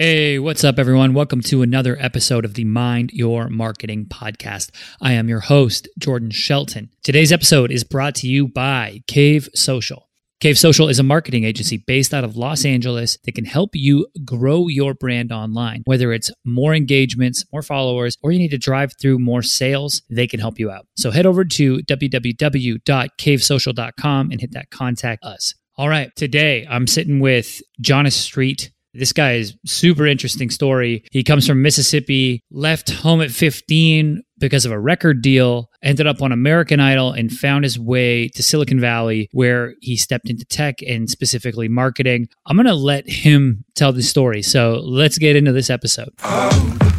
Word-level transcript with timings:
Hey, 0.00 0.38
what's 0.38 0.64
up, 0.64 0.78
everyone? 0.78 1.12
Welcome 1.12 1.42
to 1.42 1.60
another 1.60 1.98
episode 2.00 2.46
of 2.46 2.54
the 2.54 2.64
Mind 2.64 3.10
Your 3.12 3.50
Marketing 3.50 4.06
podcast. 4.06 4.70
I 5.02 5.12
am 5.12 5.28
your 5.28 5.40
host, 5.40 5.90
Jordan 5.98 6.30
Shelton. 6.30 6.88
Today's 7.02 7.32
episode 7.32 7.70
is 7.70 7.84
brought 7.84 8.14
to 8.14 8.26
you 8.26 8.48
by 8.48 9.02
Cave 9.06 9.50
Social. 9.54 10.08
Cave 10.40 10.58
Social 10.58 10.88
is 10.88 10.98
a 10.98 11.02
marketing 11.02 11.44
agency 11.44 11.76
based 11.76 12.14
out 12.14 12.24
of 12.24 12.34
Los 12.34 12.64
Angeles 12.64 13.18
that 13.26 13.34
can 13.34 13.44
help 13.44 13.72
you 13.74 14.06
grow 14.24 14.68
your 14.68 14.94
brand 14.94 15.32
online. 15.32 15.82
Whether 15.84 16.14
it's 16.14 16.30
more 16.46 16.74
engagements, 16.74 17.44
more 17.52 17.60
followers, 17.60 18.16
or 18.22 18.32
you 18.32 18.38
need 18.38 18.52
to 18.52 18.58
drive 18.58 18.94
through 18.98 19.18
more 19.18 19.42
sales, 19.42 20.00
they 20.08 20.26
can 20.26 20.40
help 20.40 20.58
you 20.58 20.70
out. 20.70 20.86
So 20.96 21.10
head 21.10 21.26
over 21.26 21.44
to 21.44 21.80
www.cavesocial.com 21.80 24.30
and 24.30 24.40
hit 24.40 24.52
that 24.52 24.70
contact 24.70 25.22
us. 25.22 25.54
All 25.76 25.90
right, 25.90 26.10
today 26.16 26.66
I'm 26.70 26.86
sitting 26.86 27.20
with 27.20 27.60
Jonas 27.82 28.16
Street 28.16 28.70
this 28.94 29.12
guy 29.12 29.34
is 29.34 29.56
super 29.64 30.06
interesting 30.06 30.50
story. 30.50 31.04
He 31.12 31.22
comes 31.22 31.46
from 31.46 31.62
Mississippi, 31.62 32.42
left 32.50 32.90
home 32.90 33.20
at 33.20 33.30
15 33.30 34.22
because 34.38 34.64
of 34.64 34.72
a 34.72 34.78
record 34.78 35.22
deal, 35.22 35.70
ended 35.82 36.06
up 36.06 36.22
on 36.22 36.32
American 36.32 36.80
Idol 36.80 37.12
and 37.12 37.30
found 37.30 37.64
his 37.64 37.78
way 37.78 38.28
to 38.28 38.42
Silicon 38.42 38.80
Valley 38.80 39.28
where 39.32 39.74
he 39.80 39.96
stepped 39.96 40.28
into 40.30 40.44
tech 40.44 40.76
and 40.86 41.08
specifically 41.08 41.68
marketing. 41.68 42.28
I'm 42.46 42.56
going 42.56 42.66
to 42.66 42.74
let 42.74 43.08
him 43.08 43.64
tell 43.74 43.92
the 43.92 44.02
story. 44.02 44.42
So, 44.42 44.80
let's 44.84 45.18
get 45.18 45.36
into 45.36 45.52
this 45.52 45.70
episode. 45.70 46.10
Um, 46.24 46.89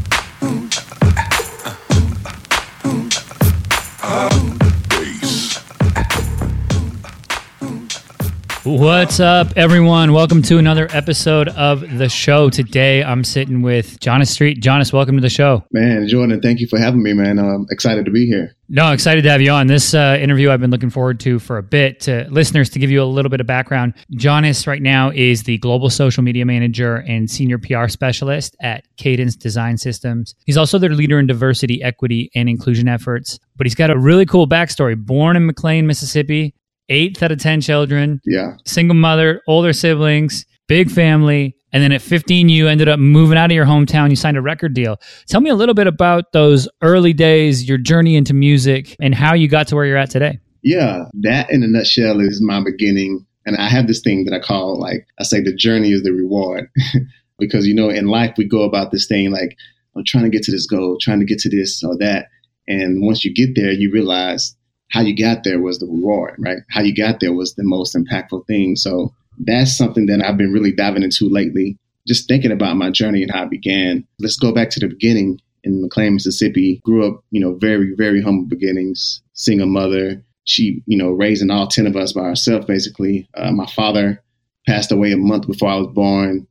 What's 8.63 9.19
up, 9.19 9.53
everyone? 9.55 10.13
Welcome 10.13 10.43
to 10.43 10.59
another 10.59 10.87
episode 10.91 11.47
of 11.47 11.97
the 11.97 12.07
show. 12.07 12.51
Today, 12.51 13.03
I'm 13.03 13.23
sitting 13.23 13.63
with 13.63 13.99
Jonas 13.99 14.29
Street. 14.29 14.61
Jonas, 14.61 14.93
welcome 14.93 15.15
to 15.15 15.21
the 15.21 15.31
show. 15.31 15.63
Man, 15.71 16.07
Jordan, 16.07 16.39
thank 16.41 16.59
you 16.59 16.67
for 16.67 16.77
having 16.77 17.01
me, 17.01 17.13
man. 17.13 17.39
I'm 17.39 17.65
excited 17.71 18.05
to 18.05 18.11
be 18.11 18.27
here. 18.27 18.55
No, 18.69 18.91
excited 18.91 19.23
to 19.23 19.31
have 19.31 19.41
you 19.41 19.49
on. 19.49 19.65
This 19.65 19.95
uh, 19.95 20.15
interview 20.21 20.51
I've 20.51 20.61
been 20.61 20.69
looking 20.69 20.91
forward 20.91 21.19
to 21.21 21.39
for 21.39 21.57
a 21.57 21.63
bit. 21.63 22.01
To 22.01 22.27
listeners, 22.29 22.69
to 22.69 22.79
give 22.79 22.91
you 22.91 23.01
a 23.01 23.05
little 23.05 23.29
bit 23.29 23.41
of 23.41 23.47
background, 23.47 23.95
Jonas 24.11 24.67
right 24.67 24.81
now 24.81 25.09
is 25.09 25.41
the 25.41 25.57
global 25.57 25.89
social 25.89 26.21
media 26.21 26.45
manager 26.45 26.97
and 26.97 27.31
senior 27.31 27.57
PR 27.57 27.87
specialist 27.87 28.55
at 28.61 28.85
Cadence 28.95 29.35
Design 29.35 29.79
Systems. 29.79 30.35
He's 30.45 30.57
also 30.57 30.77
their 30.77 30.91
leader 30.91 31.17
in 31.17 31.25
diversity, 31.25 31.81
equity, 31.81 32.29
and 32.35 32.47
inclusion 32.47 32.87
efforts. 32.87 33.39
But 33.55 33.65
he's 33.65 33.75
got 33.75 33.89
a 33.89 33.97
really 33.97 34.27
cool 34.27 34.47
backstory. 34.47 34.95
Born 34.95 35.35
in 35.35 35.47
McLean, 35.47 35.87
Mississippi, 35.87 36.53
eight 36.91 37.23
out 37.23 37.31
of 37.31 37.39
10 37.39 37.61
children. 37.61 38.21
Yeah. 38.25 38.57
Single 38.65 38.95
mother, 38.95 39.41
older 39.47 39.73
siblings, 39.73 40.45
big 40.67 40.91
family. 40.91 41.55
And 41.73 41.81
then 41.81 41.91
at 41.93 42.01
15, 42.01 42.49
you 42.49 42.67
ended 42.67 42.89
up 42.89 42.99
moving 42.99 43.37
out 43.37 43.49
of 43.49 43.55
your 43.55 43.65
hometown. 43.65 44.09
You 44.09 44.15
signed 44.17 44.37
a 44.37 44.41
record 44.41 44.73
deal. 44.73 44.99
Tell 45.27 45.41
me 45.41 45.49
a 45.49 45.55
little 45.55 45.73
bit 45.73 45.87
about 45.87 46.33
those 46.33 46.67
early 46.81 47.13
days, 47.13 47.67
your 47.67 47.77
journey 47.77 48.15
into 48.15 48.33
music, 48.33 48.95
and 48.99 49.15
how 49.15 49.33
you 49.33 49.47
got 49.47 49.67
to 49.69 49.75
where 49.75 49.85
you're 49.85 49.97
at 49.97 50.09
today. 50.09 50.39
Yeah, 50.63 51.05
that 51.21 51.49
in 51.49 51.63
a 51.63 51.67
nutshell 51.67 52.19
is 52.19 52.41
my 52.41 52.61
beginning. 52.63 53.25
And 53.45 53.55
I 53.55 53.69
have 53.69 53.87
this 53.87 54.01
thing 54.01 54.25
that 54.25 54.35
I 54.35 54.39
call, 54.39 54.79
like, 54.79 55.07
I 55.19 55.23
say 55.23 55.41
the 55.41 55.55
journey 55.55 55.91
is 55.91 56.03
the 56.03 56.11
reward. 56.11 56.69
because, 57.39 57.65
you 57.65 57.73
know, 57.73 57.89
in 57.89 58.05
life, 58.05 58.35
we 58.37 58.47
go 58.47 58.61
about 58.63 58.91
this 58.91 59.07
thing 59.07 59.31
like, 59.31 59.57
I'm 59.95 60.03
trying 60.05 60.25
to 60.25 60.29
get 60.29 60.43
to 60.43 60.51
this 60.51 60.67
goal, 60.67 60.97
trying 61.01 61.19
to 61.19 61.25
get 61.25 61.39
to 61.39 61.49
this 61.49 61.83
or 61.83 61.97
that. 61.97 62.27
And 62.67 63.05
once 63.05 63.25
you 63.25 63.33
get 63.33 63.55
there, 63.55 63.71
you 63.71 63.91
realize 63.91 64.55
how 64.91 65.01
you 65.01 65.15
got 65.15 65.43
there 65.43 65.59
was 65.59 65.79
the 65.79 65.87
reward, 65.87 66.35
right? 66.37 66.59
How 66.69 66.81
you 66.81 66.93
got 66.93 67.19
there 67.19 67.33
was 67.33 67.55
the 67.55 67.63
most 67.63 67.95
impactful 67.95 68.45
thing. 68.45 68.75
So 68.75 69.13
that's 69.39 69.75
something 69.75 70.05
that 70.07 70.23
I've 70.23 70.37
been 70.37 70.53
really 70.53 70.71
diving 70.71 71.03
into 71.03 71.29
lately, 71.29 71.77
just 72.07 72.27
thinking 72.27 72.51
about 72.51 72.75
my 72.75 72.91
journey 72.91 73.23
and 73.23 73.31
how 73.31 73.43
it 73.43 73.49
began. 73.49 74.05
Let's 74.19 74.37
go 74.37 74.53
back 74.53 74.69
to 74.71 74.79
the 74.79 74.87
beginning 74.87 75.39
in 75.63 75.81
McLean, 75.81 76.15
Mississippi. 76.15 76.81
Grew 76.83 77.07
up, 77.07 77.23
you 77.31 77.39
know, 77.39 77.55
very, 77.55 77.95
very 77.95 78.21
humble 78.21 78.45
beginnings, 78.45 79.21
single 79.33 79.67
mother. 79.67 80.23
She, 80.43 80.83
you 80.85 80.97
know, 80.97 81.11
raising 81.11 81.51
all 81.51 81.67
10 81.67 81.87
of 81.87 81.95
us 81.95 82.13
by 82.13 82.23
herself, 82.23 82.67
basically. 82.67 83.29
Uh, 83.33 83.51
my 83.51 83.67
father 83.67 84.21
passed 84.67 84.91
away 84.91 85.11
a 85.13 85.17
month 85.17 85.47
before 85.47 85.69
I 85.69 85.75
was 85.75 85.87
born. 85.87 86.47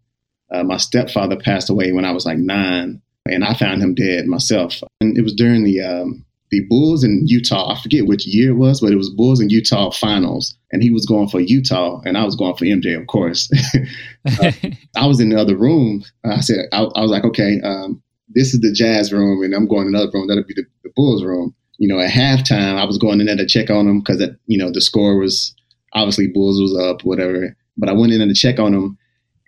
Uh, 0.51 0.65
my 0.65 0.79
stepfather 0.79 1.37
passed 1.37 1.71
away 1.71 1.93
when 1.93 2.05
I 2.05 2.13
was 2.13 2.25
like 2.25 2.39
nine, 2.39 3.03
and 3.27 3.45
I 3.45 3.55
found 3.55 3.83
him 3.83 3.95
dead 3.95 4.27
myself. 4.27 4.83
And 5.01 5.17
it 5.17 5.23
was 5.23 5.35
during 5.35 5.63
the 5.65 5.81
um, 5.81 6.25
the 6.51 6.61
Bulls 6.69 7.05
in 7.05 7.23
Utah. 7.27 7.73
I 7.73 7.81
forget 7.81 8.07
which 8.07 8.27
year 8.27 8.51
it 8.51 8.57
was, 8.57 8.81
but 8.81 8.93
it 8.93 8.97
was 8.97 9.11
Bulls 9.11 9.41
in 9.41 9.51
Utah 9.51 9.91
finals. 9.91 10.55
And 10.73 10.83
he 10.83 10.91
was 10.91 11.07
going 11.07 11.29
for 11.29 11.41
Utah, 11.41 12.01
and 12.05 12.19
I 12.19 12.25
was 12.25 12.37
going 12.37 12.57
for 12.57 12.65
MJ, 12.65 13.01
of 13.01 13.07
course. 13.07 13.51
uh, 14.41 14.53
I 14.97 15.07
was 15.07 15.21
in 15.21 15.31
the 15.31 15.41
other 15.41 15.57
room. 15.57 16.05
I 16.25 16.41
said, 16.41 16.67
I, 16.73 16.83
I 16.83 17.01
was 17.01 17.11
like, 17.11 17.25
okay, 17.25 17.61
um, 17.63 18.03
this 18.29 18.55
is 18.55 18.61
the 18.61 18.73
Jazz 18.73 19.13
room, 19.13 19.43
and 19.43 19.55
I'm 19.55 19.67
going 19.67 19.87
in 19.87 19.95
another 19.95 20.11
room. 20.13 20.29
That'll 20.29 20.45
be 20.45 20.55
the, 20.55 20.65
the 20.85 20.91
Bulls 20.95 21.25
room. 21.25 21.55
You 21.79 21.89
know, 21.89 22.01
at 22.01 22.11
halftime, 22.11 22.77
I 22.77 22.85
was 22.85 22.99
going 22.99 23.21
in 23.21 23.27
there 23.27 23.37
to 23.37 23.47
check 23.47 23.71
on 23.71 23.87
them 23.87 24.01
because, 24.01 24.23
you 24.47 24.59
know, 24.59 24.71
the 24.71 24.83
score 24.83 25.17
was 25.17 25.55
obviously 25.95 26.27
Bulls 26.29 26.61
was 26.61 26.77
up, 26.77 27.05
whatever. 27.05 27.57
But 27.77 27.89
I 27.89 27.93
went 27.93 28.13
in 28.13 28.19
there 28.19 28.29
to 28.29 28.35
check 28.35 28.59
on 28.59 28.75
him, 28.75 28.99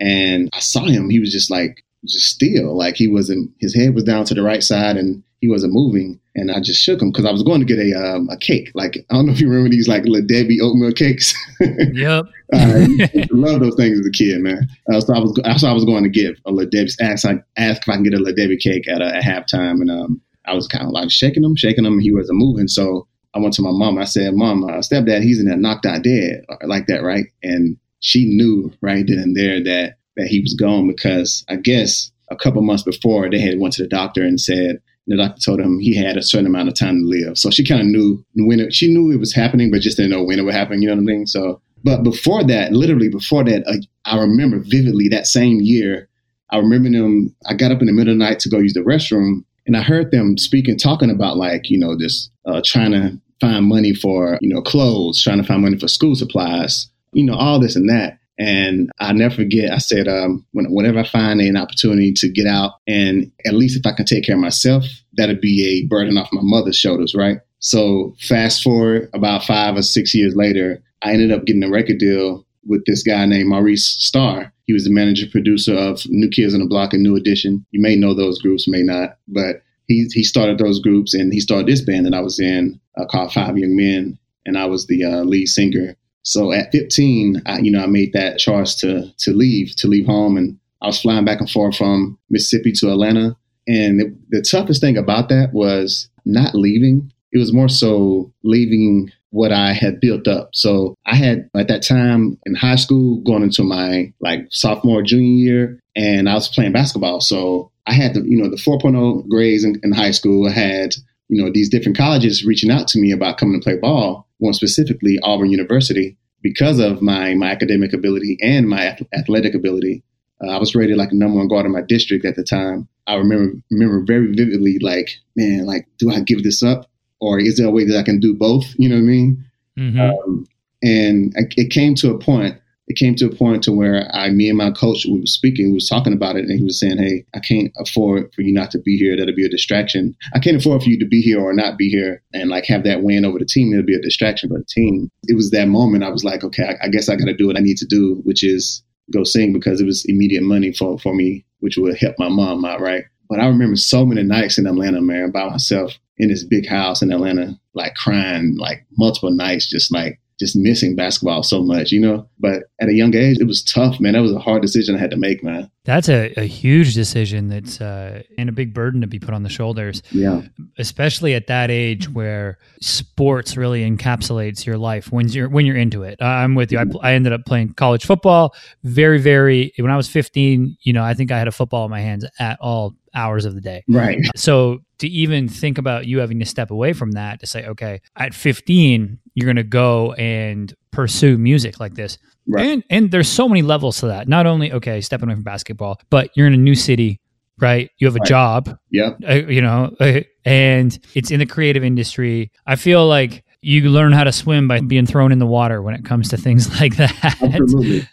and 0.00 0.48
I 0.54 0.60
saw 0.60 0.84
him. 0.86 1.10
He 1.10 1.20
was 1.20 1.32
just 1.32 1.50
like, 1.50 1.84
just 2.06 2.26
still, 2.26 2.76
like 2.76 2.96
he 2.96 3.06
wasn't. 3.06 3.50
His 3.60 3.74
head 3.74 3.94
was 3.94 4.04
down 4.04 4.24
to 4.26 4.34
the 4.34 4.42
right 4.42 4.62
side, 4.62 4.96
and 4.96 5.22
he 5.42 5.48
wasn't 5.48 5.74
moving. 5.74 6.18
And 6.36 6.50
I 6.50 6.60
just 6.60 6.80
shook 6.80 7.02
him 7.02 7.10
because 7.10 7.26
I 7.26 7.32
was 7.32 7.42
going 7.42 7.60
to 7.60 7.66
get 7.66 7.78
a 7.78 7.92
um, 7.92 8.28
a 8.30 8.38
cake. 8.38 8.70
Like 8.74 8.96
I 9.10 9.14
don't 9.14 9.26
know 9.26 9.32
if 9.32 9.40
you 9.40 9.48
remember 9.48 9.68
these 9.68 9.88
like 9.88 10.04
little 10.04 10.26
Debbie 10.26 10.60
oatmeal 10.62 10.92
cakes. 10.92 11.34
yep. 11.60 12.24
uh, 12.54 12.86
love 13.30 13.60
those 13.60 13.74
things 13.74 13.98
as 13.98 14.06
a 14.06 14.10
kid, 14.10 14.40
man. 14.40 14.66
Uh, 14.90 15.00
so 15.00 15.14
I 15.14 15.18
was 15.18 15.38
so 15.60 15.68
I 15.68 15.72
was 15.72 15.84
going 15.84 16.04
to 16.04 16.08
give 16.08 16.36
a 16.46 16.52
little 16.52 16.70
Debbie. 16.70 16.92
Ask 17.02 17.26
I 17.26 17.42
asked 17.58 17.82
if 17.82 17.88
I 17.88 17.94
can 17.94 18.04
get 18.04 18.14
a 18.14 18.18
little 18.18 18.34
Debbie 18.34 18.56
cake 18.56 18.88
at 18.88 19.02
a, 19.02 19.16
at 19.16 19.24
halftime, 19.24 19.82
and 19.82 19.90
um, 19.90 20.22
I 20.46 20.54
was 20.54 20.68
kind 20.68 20.86
of 20.86 20.92
like 20.92 21.10
shaking 21.10 21.44
him, 21.44 21.56
shaking 21.56 21.84
him. 21.84 21.98
He 21.98 22.14
wasn't 22.14 22.38
moving, 22.38 22.68
so 22.68 23.06
I 23.34 23.40
went 23.40 23.52
to 23.54 23.62
my 23.62 23.72
mom. 23.72 23.98
I 23.98 24.04
said, 24.04 24.32
"Mom, 24.34 24.64
uh, 24.64 24.78
stepdad, 24.78 25.22
he's 25.22 25.40
in 25.40 25.46
there 25.46 25.56
knocked 25.56 25.84
out 25.84 26.04
dead 26.04 26.44
like 26.62 26.86
that, 26.86 27.02
right?" 27.02 27.26
And 27.42 27.76
she 27.98 28.24
knew 28.24 28.72
right 28.80 29.04
then 29.06 29.18
and 29.18 29.36
there 29.36 29.62
that 29.64 29.96
that 30.16 30.28
he 30.28 30.40
was 30.40 30.54
gone 30.54 30.86
because 30.86 31.44
I 31.48 31.56
guess 31.56 32.12
a 32.30 32.36
couple 32.36 32.62
months 32.62 32.84
before 32.84 33.28
they 33.28 33.40
had 33.40 33.58
went 33.58 33.74
to 33.74 33.82
the 33.82 33.88
doctor 33.88 34.22
and 34.22 34.40
said 34.40 34.80
the 35.06 35.16
doctor 35.16 35.40
told 35.40 35.60
him 35.60 35.78
he 35.80 35.96
had 35.96 36.16
a 36.16 36.22
certain 36.22 36.46
amount 36.46 36.68
of 36.68 36.74
time 36.74 37.00
to 37.00 37.06
live. 37.06 37.36
So 37.36 37.50
she 37.50 37.64
kind 37.64 37.80
of 37.80 37.86
knew 37.86 38.24
when 38.36 38.60
it, 38.60 38.74
she 38.74 38.92
knew 38.92 39.10
it 39.10 39.18
was 39.18 39.34
happening, 39.34 39.70
but 39.70 39.80
just 39.80 39.96
didn't 39.96 40.12
know 40.12 40.22
when 40.22 40.38
it 40.38 40.42
would 40.42 40.54
happen. 40.54 40.80
You 40.80 40.88
know 40.88 40.94
what 40.94 41.02
I 41.02 41.04
mean? 41.04 41.26
So, 41.26 41.60
but 41.82 42.02
before 42.02 42.44
that, 42.44 42.72
literally 42.72 43.08
before 43.08 43.44
that, 43.44 43.64
I 44.04 44.18
remember 44.18 44.60
vividly 44.60 45.08
that 45.08 45.26
same 45.26 45.60
year. 45.60 46.08
I 46.50 46.58
remember 46.58 46.90
them. 46.90 47.34
I 47.48 47.54
got 47.54 47.72
up 47.72 47.80
in 47.80 47.86
the 47.86 47.92
middle 47.92 48.12
of 48.12 48.18
the 48.18 48.24
night 48.24 48.38
to 48.40 48.48
go 48.48 48.58
use 48.58 48.74
the 48.74 48.80
restroom, 48.80 49.44
and 49.66 49.76
I 49.76 49.82
heard 49.82 50.10
them 50.10 50.38
speaking, 50.38 50.76
talking 50.76 51.10
about 51.10 51.36
like 51.36 51.70
you 51.70 51.78
know 51.78 51.96
this 51.96 52.30
uh, 52.46 52.60
trying 52.64 52.92
to 52.92 53.18
find 53.40 53.66
money 53.66 53.94
for 53.94 54.38
you 54.40 54.54
know 54.54 54.62
clothes, 54.62 55.20
trying 55.20 55.38
to 55.38 55.46
find 55.46 55.62
money 55.62 55.78
for 55.78 55.88
school 55.88 56.14
supplies, 56.14 56.88
you 57.12 57.24
know 57.24 57.34
all 57.34 57.58
this 57.58 57.74
and 57.74 57.88
that. 57.88 58.18
And 58.38 58.90
I 58.98 59.12
never 59.12 59.34
forget, 59.34 59.70
I 59.70 59.78
said, 59.78 60.08
um, 60.08 60.44
when, 60.52 60.72
whenever 60.72 61.00
I 61.00 61.06
find 61.06 61.40
an 61.40 61.56
opportunity 61.56 62.12
to 62.14 62.28
get 62.28 62.46
out, 62.46 62.72
and 62.86 63.30
at 63.46 63.54
least 63.54 63.78
if 63.78 63.86
I 63.86 63.94
can 63.94 64.06
take 64.06 64.24
care 64.24 64.34
of 64.34 64.40
myself, 64.40 64.84
that'd 65.16 65.40
be 65.40 65.66
a 65.66 65.86
burden 65.86 66.16
off 66.16 66.32
my 66.32 66.40
mother's 66.42 66.76
shoulders, 66.76 67.14
right? 67.14 67.38
So 67.58 68.14
fast 68.20 68.62
forward 68.62 69.08
about 69.14 69.44
five 69.44 69.76
or 69.76 69.82
six 69.82 70.14
years 70.14 70.34
later, 70.34 70.82
I 71.02 71.12
ended 71.12 71.30
up 71.30 71.44
getting 71.44 71.62
a 71.62 71.70
record 71.70 71.98
deal 71.98 72.46
with 72.66 72.84
this 72.86 73.02
guy 73.02 73.26
named 73.26 73.48
Maurice 73.48 73.96
Starr. 73.98 74.52
He 74.66 74.72
was 74.72 74.84
the 74.84 74.90
manager 74.90 75.26
producer 75.30 75.74
of 75.74 76.02
New 76.08 76.28
Kids 76.28 76.54
on 76.54 76.60
the 76.60 76.66
Block 76.66 76.92
and 76.92 77.02
New 77.02 77.16
Edition. 77.16 77.64
You 77.70 77.80
may 77.80 77.96
know 77.96 78.14
those 78.14 78.40
groups, 78.40 78.68
may 78.68 78.82
not, 78.82 79.18
but 79.28 79.62
he 79.86 80.06
he 80.12 80.22
started 80.22 80.58
those 80.58 80.80
groups 80.80 81.14
and 81.14 81.32
he 81.32 81.40
started 81.40 81.66
this 81.66 81.82
band 81.82 82.06
that 82.06 82.14
I 82.14 82.20
was 82.20 82.38
in 82.38 82.80
uh, 82.96 83.04
called 83.06 83.32
Five 83.32 83.58
Young 83.58 83.76
Men, 83.76 84.18
and 84.46 84.56
I 84.56 84.66
was 84.66 84.86
the 84.86 85.04
uh, 85.04 85.22
lead 85.22 85.46
singer. 85.46 85.96
So 86.22 86.52
at 86.52 86.72
15, 86.72 87.42
I, 87.46 87.58
you 87.58 87.70
know, 87.70 87.82
I 87.82 87.86
made 87.86 88.12
that 88.12 88.38
choice 88.38 88.74
to 88.76 89.12
to 89.18 89.32
leave, 89.32 89.74
to 89.76 89.88
leave 89.88 90.06
home, 90.06 90.36
and 90.36 90.58
I 90.80 90.86
was 90.86 91.00
flying 91.00 91.24
back 91.24 91.40
and 91.40 91.50
forth 91.50 91.76
from 91.76 92.18
Mississippi 92.30 92.72
to 92.72 92.90
Atlanta. 92.90 93.36
And 93.66 94.00
the, 94.00 94.16
the 94.30 94.42
toughest 94.42 94.80
thing 94.80 94.96
about 94.96 95.28
that 95.28 95.52
was 95.52 96.08
not 96.24 96.54
leaving. 96.54 97.12
It 97.32 97.38
was 97.38 97.52
more 97.52 97.68
so 97.68 98.32
leaving 98.42 99.10
what 99.30 99.52
I 99.52 99.72
had 99.72 100.00
built 100.00 100.28
up. 100.28 100.50
So 100.52 100.94
I 101.06 101.14
had 101.14 101.48
at 101.56 101.68
that 101.68 101.82
time 101.82 102.38
in 102.44 102.54
high 102.54 102.76
school 102.76 103.22
going 103.22 103.42
into 103.42 103.62
my 103.62 104.12
like 104.20 104.46
sophomore 104.50 105.02
junior 105.02 105.24
year, 105.24 105.80
and 105.96 106.28
I 106.28 106.34
was 106.34 106.48
playing 106.48 106.72
basketball. 106.72 107.20
So 107.20 107.70
I 107.86 107.94
had 107.94 108.14
the 108.14 108.22
you 108.22 108.40
know 108.40 108.50
the 108.50 108.56
4.0 108.56 109.28
grades 109.28 109.64
in, 109.64 109.80
in 109.82 109.92
high 109.92 110.10
school. 110.10 110.46
I 110.46 110.52
had 110.52 110.94
you 111.28 111.42
know 111.42 111.50
these 111.52 111.70
different 111.70 111.96
colleges 111.96 112.44
reaching 112.44 112.70
out 112.70 112.88
to 112.88 113.00
me 113.00 113.10
about 113.10 113.38
coming 113.38 113.58
to 113.58 113.64
play 113.64 113.76
ball 113.76 114.28
more 114.42 114.52
specifically 114.52 115.18
Auburn 115.22 115.50
University, 115.50 116.18
because 116.42 116.78
of 116.80 117.00
my 117.00 117.34
my 117.34 117.50
academic 117.50 117.92
ability 117.92 118.36
and 118.42 118.68
my 118.68 118.98
athletic 119.14 119.54
ability. 119.54 120.02
Uh, 120.44 120.50
I 120.50 120.58
was 120.58 120.74
rated 120.74 120.96
like 120.96 121.12
a 121.12 121.14
number 121.14 121.38
one 121.38 121.48
guard 121.48 121.66
in 121.66 121.72
my 121.72 121.82
district 121.82 122.24
at 122.24 122.34
the 122.34 122.42
time. 122.42 122.88
I 123.06 123.14
remember 123.14 123.54
remember 123.70 124.04
very 124.04 124.34
vividly, 124.34 124.78
like, 124.80 125.10
man, 125.36 125.66
like, 125.66 125.86
do 125.98 126.10
I 126.10 126.20
give 126.20 126.42
this 126.42 126.62
up, 126.62 126.90
or 127.20 127.38
is 127.38 127.56
there 127.56 127.68
a 127.68 127.70
way 127.70 127.84
that 127.84 127.96
I 127.96 128.02
can 128.02 128.20
do 128.20 128.34
both? 128.34 128.74
You 128.76 128.88
know 128.88 128.96
what 128.96 129.02
I 129.02 129.04
mean? 129.04 129.44
Mm-hmm. 129.78 130.00
Um, 130.00 130.46
and 130.82 131.32
it 131.56 131.70
came 131.70 131.94
to 131.96 132.10
a 132.10 132.18
point 132.18 132.58
it 132.88 132.96
came 132.96 133.14
to 133.16 133.26
a 133.26 133.34
point 133.34 133.62
to 133.64 133.72
where 133.72 134.08
I, 134.12 134.30
me 134.30 134.48
and 134.48 134.58
my 134.58 134.70
coach, 134.70 135.06
we 135.06 135.20
were 135.20 135.26
speaking, 135.26 135.68
we 135.68 135.74
was 135.74 135.88
talking 135.88 136.12
about 136.12 136.36
it, 136.36 136.44
and 136.44 136.58
he 136.58 136.64
was 136.64 136.80
saying, 136.80 136.98
"Hey, 136.98 137.24
I 137.34 137.38
can't 137.38 137.72
afford 137.78 138.32
for 138.34 138.42
you 138.42 138.52
not 138.52 138.70
to 138.72 138.78
be 138.78 138.96
here. 138.96 139.16
That'll 139.16 139.34
be 139.34 139.46
a 139.46 139.50
distraction. 139.50 140.16
I 140.34 140.40
can't 140.40 140.56
afford 140.56 140.82
for 140.82 140.88
you 140.88 140.98
to 140.98 141.06
be 141.06 141.20
here 141.20 141.40
or 141.40 141.52
not 141.52 141.78
be 141.78 141.88
here, 141.88 142.22
and 142.34 142.50
like 142.50 142.64
have 142.66 142.84
that 142.84 143.02
win 143.02 143.24
over 143.24 143.38
the 143.38 143.44
team. 143.44 143.72
It'll 143.72 143.86
be 143.86 143.94
a 143.94 144.02
distraction 144.02 144.48
for 144.48 144.58
the 144.58 144.64
team." 144.64 145.10
It 145.28 145.36
was 145.36 145.50
that 145.50 145.68
moment 145.68 146.04
I 146.04 146.10
was 146.10 146.24
like, 146.24 146.42
"Okay, 146.42 146.64
I, 146.64 146.86
I 146.86 146.88
guess 146.88 147.08
I 147.08 147.16
got 147.16 147.26
to 147.26 147.34
do 147.34 147.46
what 147.46 147.56
I 147.56 147.60
need 147.60 147.78
to 147.78 147.86
do, 147.86 148.20
which 148.24 148.42
is 148.42 148.82
go 149.12 149.24
sing 149.24 149.52
because 149.52 149.80
it 149.80 149.86
was 149.86 150.04
immediate 150.06 150.42
money 150.42 150.72
for 150.72 150.98
for 150.98 151.14
me, 151.14 151.44
which 151.60 151.76
would 151.76 151.96
help 151.98 152.16
my 152.18 152.28
mom 152.28 152.64
out, 152.64 152.80
right?" 152.80 153.04
But 153.28 153.40
I 153.40 153.46
remember 153.46 153.76
so 153.76 154.04
many 154.04 154.24
nights 154.24 154.58
in 154.58 154.66
Atlanta, 154.66 155.00
man, 155.00 155.30
by 155.30 155.48
myself 155.48 155.98
in 156.18 156.28
this 156.28 156.44
big 156.44 156.66
house 156.66 157.00
in 157.00 157.12
Atlanta, 157.12 157.58
like 157.74 157.94
crying, 157.94 158.56
like 158.58 158.84
multiple 158.98 159.30
nights, 159.30 159.70
just 159.70 159.92
like 159.92 160.20
just 160.42 160.56
missing 160.56 160.96
basketball 160.96 161.44
so 161.44 161.62
much, 161.62 161.92
you 161.92 162.00
know. 162.00 162.28
But 162.40 162.64
at 162.80 162.88
a 162.88 162.92
young 162.92 163.14
age, 163.14 163.38
it 163.40 163.46
was 163.46 163.62
tough, 163.62 164.00
man. 164.00 164.14
That 164.14 164.22
was 164.22 164.32
a 164.32 164.40
hard 164.40 164.60
decision 164.60 164.96
I 164.96 164.98
had 164.98 165.12
to 165.12 165.16
make, 165.16 165.44
man. 165.44 165.70
That's 165.84 166.08
a, 166.08 166.32
a 166.36 166.44
huge 166.44 166.94
decision. 166.94 167.48
That's 167.48 167.80
uh, 167.80 168.22
and 168.36 168.48
a 168.48 168.52
big 168.52 168.74
burden 168.74 169.00
to 169.02 169.06
be 169.06 169.20
put 169.20 169.34
on 169.34 169.44
the 169.44 169.48
shoulders. 169.48 170.02
Yeah, 170.10 170.42
especially 170.78 171.34
at 171.34 171.46
that 171.46 171.70
age 171.70 172.08
where 172.08 172.58
sports 172.80 173.56
really 173.56 173.88
encapsulates 173.88 174.66
your 174.66 174.78
life 174.78 175.12
when 175.12 175.28
you're 175.28 175.48
when 175.48 175.64
you're 175.64 175.76
into 175.76 176.02
it. 176.02 176.20
I'm 176.20 176.56
with 176.56 176.72
you. 176.72 176.78
I, 176.80 176.84
I 177.02 177.12
ended 177.14 177.32
up 177.32 177.44
playing 177.46 177.74
college 177.74 178.04
football. 178.04 178.54
Very, 178.82 179.18
very. 179.20 179.72
When 179.78 179.92
I 179.92 179.96
was 179.96 180.08
15, 180.08 180.76
you 180.82 180.92
know, 180.92 181.04
I 181.04 181.14
think 181.14 181.30
I 181.30 181.38
had 181.38 181.46
a 181.46 181.52
football 181.52 181.84
in 181.84 181.90
my 181.90 182.00
hands 182.00 182.26
at 182.40 182.58
all 182.60 182.94
hours 183.14 183.44
of 183.44 183.54
the 183.54 183.60
day. 183.60 183.84
Right. 183.88 184.18
So 184.34 184.80
to 185.02 185.08
even 185.08 185.48
think 185.48 185.78
about 185.78 186.06
you 186.06 186.20
having 186.20 186.38
to 186.38 186.46
step 186.46 186.70
away 186.70 186.92
from 186.92 187.12
that 187.12 187.40
to 187.40 187.46
say, 187.46 187.66
okay, 187.66 188.00
at 188.16 188.34
15, 188.34 189.18
you're 189.34 189.46
going 189.46 189.56
to 189.56 189.62
go 189.62 190.12
and 190.14 190.72
pursue 190.92 191.36
music 191.36 191.80
like 191.80 191.94
this. 191.94 192.18
Right. 192.46 192.66
And 192.66 192.84
and 192.88 193.10
there's 193.10 193.28
so 193.28 193.48
many 193.48 193.62
levels 193.62 193.98
to 194.00 194.06
that. 194.06 194.28
Not 194.28 194.46
only 194.46 194.72
okay, 194.72 195.00
stepping 195.00 195.28
away 195.28 195.34
from 195.34 195.44
basketball, 195.44 196.00
but 196.10 196.30
you're 196.34 196.46
in 196.46 196.54
a 196.54 196.56
new 196.56 196.74
city, 196.74 197.20
right? 197.60 197.90
You 197.98 198.06
have 198.06 198.16
a 198.16 198.18
right. 198.18 198.28
job. 198.28 198.78
Yeah. 198.90 199.10
Uh, 199.28 199.34
you 199.34 199.60
know, 199.60 199.94
uh, 200.00 200.20
and 200.44 200.98
it's 201.14 201.30
in 201.30 201.40
the 201.40 201.46
creative 201.46 201.84
industry. 201.84 202.50
I 202.66 202.76
feel 202.76 203.06
like 203.06 203.44
you 203.60 203.88
learn 203.90 204.12
how 204.12 204.24
to 204.24 204.32
swim 204.32 204.66
by 204.66 204.80
being 204.80 205.06
thrown 205.06 205.30
in 205.32 205.38
the 205.38 205.46
water 205.46 205.82
when 205.82 205.94
it 205.94 206.04
comes 206.04 206.28
to 206.30 206.36
things 206.36 206.68
like 206.80 206.96
that. 206.96 207.36
Absolutely. 207.40 208.08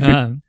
um, 0.02 0.42